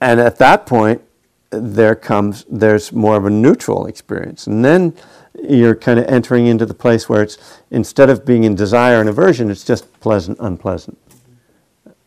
and 0.00 0.20
at 0.20 0.36
that 0.36 0.66
point, 0.66 1.02
there 1.50 1.96
comes 1.96 2.44
there's 2.48 2.92
more 2.92 3.16
of 3.16 3.24
a 3.24 3.30
neutral 3.30 3.86
experience, 3.86 4.46
and 4.46 4.64
then 4.64 4.94
you're 5.42 5.74
kind 5.74 5.98
of 5.98 6.04
entering 6.06 6.46
into 6.46 6.66
the 6.66 6.74
place 6.74 7.08
where 7.08 7.22
it's 7.22 7.38
instead 7.70 8.10
of 8.10 8.26
being 8.26 8.44
in 8.44 8.54
desire 8.54 9.00
and 9.00 9.08
aversion, 9.08 9.50
it's 9.50 9.64
just 9.64 10.00
pleasant, 10.00 10.36
unpleasant. 10.40 10.98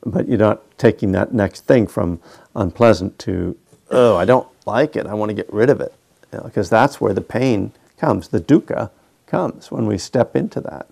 But 0.05 0.27
you're 0.27 0.37
not 0.37 0.77
taking 0.77 1.11
that 1.13 1.33
next 1.33 1.65
thing 1.65 1.87
from 1.87 2.19
unpleasant 2.55 3.17
to 3.19 3.57
oh, 3.89 4.15
I 4.15 4.25
don't 4.25 4.47
like 4.65 4.95
it, 4.95 5.07
I 5.07 5.13
want 5.13 5.29
to 5.29 5.35
get 5.35 5.51
rid 5.51 5.69
of 5.69 5.81
it, 5.81 5.93
because 6.31 6.69
that's 6.69 7.01
where 7.01 7.13
the 7.13 7.21
pain 7.21 7.71
comes, 7.97 8.27
the 8.27 8.39
dukkha 8.39 8.91
comes 9.33 9.71
when 9.71 9.87
we 9.87 9.97
step 9.97 10.35
into 10.35 10.61
that. 10.61 10.87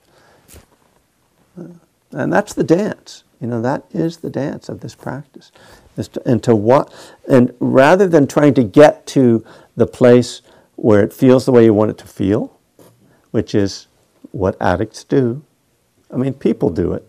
And 2.11 2.33
that's 2.33 2.53
the 2.53 2.63
dance. 2.63 3.23
You 3.39 3.45
know, 3.45 3.61
that 3.61 3.85
is 3.91 4.17
the 4.17 4.31
dance 4.31 4.67
of 4.67 4.79
this 4.79 4.95
practice. 4.95 5.51
Is 5.95 6.07
to, 6.07 6.27
and 6.27 6.41
to 6.43 6.55
what 6.55 6.91
and 7.29 7.53
rather 7.59 8.07
than 8.07 8.25
trying 8.25 8.55
to 8.55 8.63
get 8.63 9.05
to 9.07 9.45
the 9.75 9.85
place 9.85 10.41
where 10.75 11.03
it 11.03 11.13
feels 11.13 11.45
the 11.45 11.51
way 11.51 11.65
you 11.65 11.73
want 11.73 11.91
it 11.91 11.97
to 11.99 12.07
feel, 12.07 12.57
which 13.29 13.53
is 13.53 13.87
what 14.31 14.59
addicts 14.59 15.03
do. 15.03 15.43
I 16.09 16.15
mean, 16.15 16.33
people 16.33 16.71
do 16.71 16.93
it, 16.93 17.07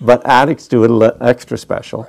but 0.00 0.24
addicts 0.24 0.68
do 0.68 0.84
it 0.84 1.16
extra 1.20 1.58
special. 1.58 2.08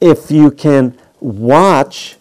If 0.00 0.30
you 0.30 0.50
can 0.50 0.96
watch 1.20 2.16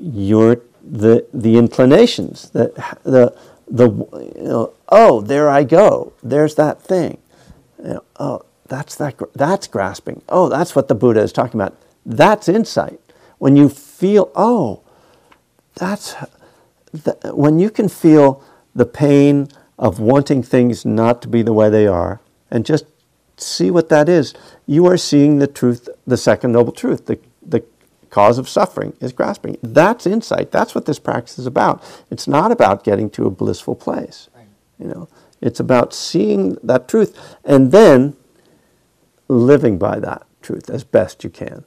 your 0.00 0.62
the 0.84 1.26
the 1.32 1.56
inclinations, 1.56 2.50
that 2.50 2.74
the 3.04 3.34
the 3.68 3.88
you 4.36 4.42
know, 4.42 4.74
oh, 4.88 5.20
there 5.20 5.48
I 5.48 5.64
go. 5.64 6.12
There's 6.22 6.54
that 6.56 6.82
thing. 6.82 7.18
You 7.82 7.94
know, 7.94 8.04
oh, 8.18 8.44
that's 8.68 8.96
that. 8.96 9.18
That's 9.34 9.66
grasping. 9.66 10.22
Oh, 10.28 10.48
that's 10.48 10.74
what 10.74 10.88
the 10.88 10.94
Buddha 10.94 11.20
is 11.20 11.32
talking 11.32 11.60
about. 11.60 11.76
That's 12.04 12.48
insight. 12.48 13.00
When 13.38 13.56
you 13.56 13.68
feel, 13.68 14.30
oh, 14.34 14.82
that's 15.74 16.14
th- 16.92 17.16
when 17.32 17.58
you 17.58 17.70
can 17.70 17.88
feel 17.88 18.42
the 18.74 18.86
pain 18.86 19.48
of 19.78 19.98
wanting 19.98 20.42
things 20.42 20.84
not 20.84 21.22
to 21.22 21.28
be 21.28 21.42
the 21.42 21.52
way 21.52 21.68
they 21.68 21.86
are, 21.86 22.20
and 22.50 22.64
just 22.64 22.86
see 23.36 23.70
what 23.70 23.88
that 23.88 24.08
is. 24.08 24.34
You 24.66 24.86
are 24.86 24.96
seeing 24.96 25.38
the 25.38 25.46
truth, 25.46 25.88
the 26.06 26.16
second 26.16 26.52
noble 26.52 26.72
truth, 26.72 27.06
the 27.06 27.18
cause 28.12 28.36
of 28.36 28.46
suffering 28.46 28.92
is 29.00 29.10
grasping. 29.10 29.56
That's 29.62 30.06
insight. 30.06 30.52
That's 30.52 30.74
what 30.74 30.84
this 30.84 30.98
practice 30.98 31.38
is 31.38 31.46
about. 31.46 31.82
It's 32.10 32.28
not 32.28 32.52
about 32.52 32.84
getting 32.84 33.08
to 33.10 33.26
a 33.26 33.30
blissful 33.30 33.74
place. 33.74 34.28
You 34.78 34.86
know, 34.86 35.08
it's 35.40 35.58
about 35.58 35.94
seeing 35.94 36.58
that 36.62 36.88
truth 36.88 37.18
and 37.44 37.72
then 37.72 38.14
living 39.28 39.78
by 39.78 39.98
that 40.00 40.26
truth 40.42 40.68
as 40.68 40.84
best 40.84 41.24
you 41.24 41.30
can. 41.30 41.64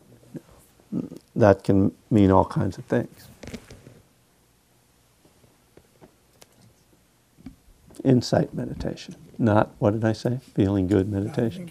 That 1.36 1.64
can 1.64 1.94
mean 2.12 2.30
all 2.30 2.46
kinds 2.46 2.78
of 2.78 2.86
things. 2.86 3.28
Insight 8.04 8.54
meditation, 8.54 9.16
not 9.38 9.72
what 9.80 9.92
did 9.92 10.06
I 10.06 10.14
say? 10.14 10.40
Feeling 10.54 10.88
good 10.88 11.10
meditation. 11.10 11.70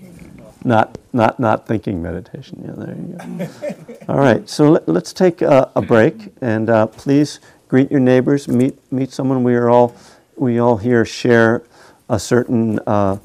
Not 0.64 0.98
not 1.12 1.38
not 1.38 1.66
thinking 1.66 2.02
meditation. 2.02 2.62
Yeah, 2.64 2.72
there 2.76 2.96
you 2.96 3.16
go. 3.16 4.12
All 4.12 4.18
right, 4.18 4.48
so 4.48 4.70
let, 4.70 4.88
us 4.88 5.12
take 5.12 5.42
a, 5.42 5.70
a 5.76 5.82
break 5.82 6.32
and 6.40 6.70
uh, 6.70 6.86
please 6.86 7.40
greet 7.68 7.90
your 7.90 8.00
neighbors, 8.00 8.48
meet 8.48 8.78
meet 8.92 9.12
someone. 9.12 9.42
We 9.42 9.54
are 9.54 9.68
all 9.68 9.94
we 10.36 10.58
all 10.58 10.78
here 10.78 11.04
share 11.04 11.64
a 12.08 12.18
certain 12.18 12.78
uh, 12.86 13.18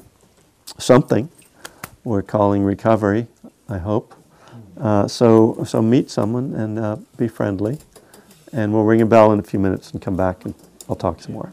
something 0.78 1.30
we're 2.04 2.22
calling 2.22 2.62
recovery. 2.62 3.26
I 3.68 3.78
hope. 3.78 4.14
Uh, 4.78 5.06
so 5.08 5.64
so 5.64 5.80
meet 5.82 6.10
someone 6.10 6.54
and 6.54 6.78
uh, 6.78 6.96
be 7.16 7.28
friendly, 7.28 7.78
and 8.52 8.72
we'll 8.72 8.84
ring 8.84 9.00
a 9.00 9.06
bell 9.06 9.32
in 9.32 9.38
a 9.38 9.42
few 9.42 9.58
minutes 9.58 9.92
and 9.92 10.00
come 10.02 10.16
back 10.16 10.44
and 10.44 10.54
I'll 10.88 10.96
talk 10.96 11.22
some 11.22 11.34
more. 11.34 11.52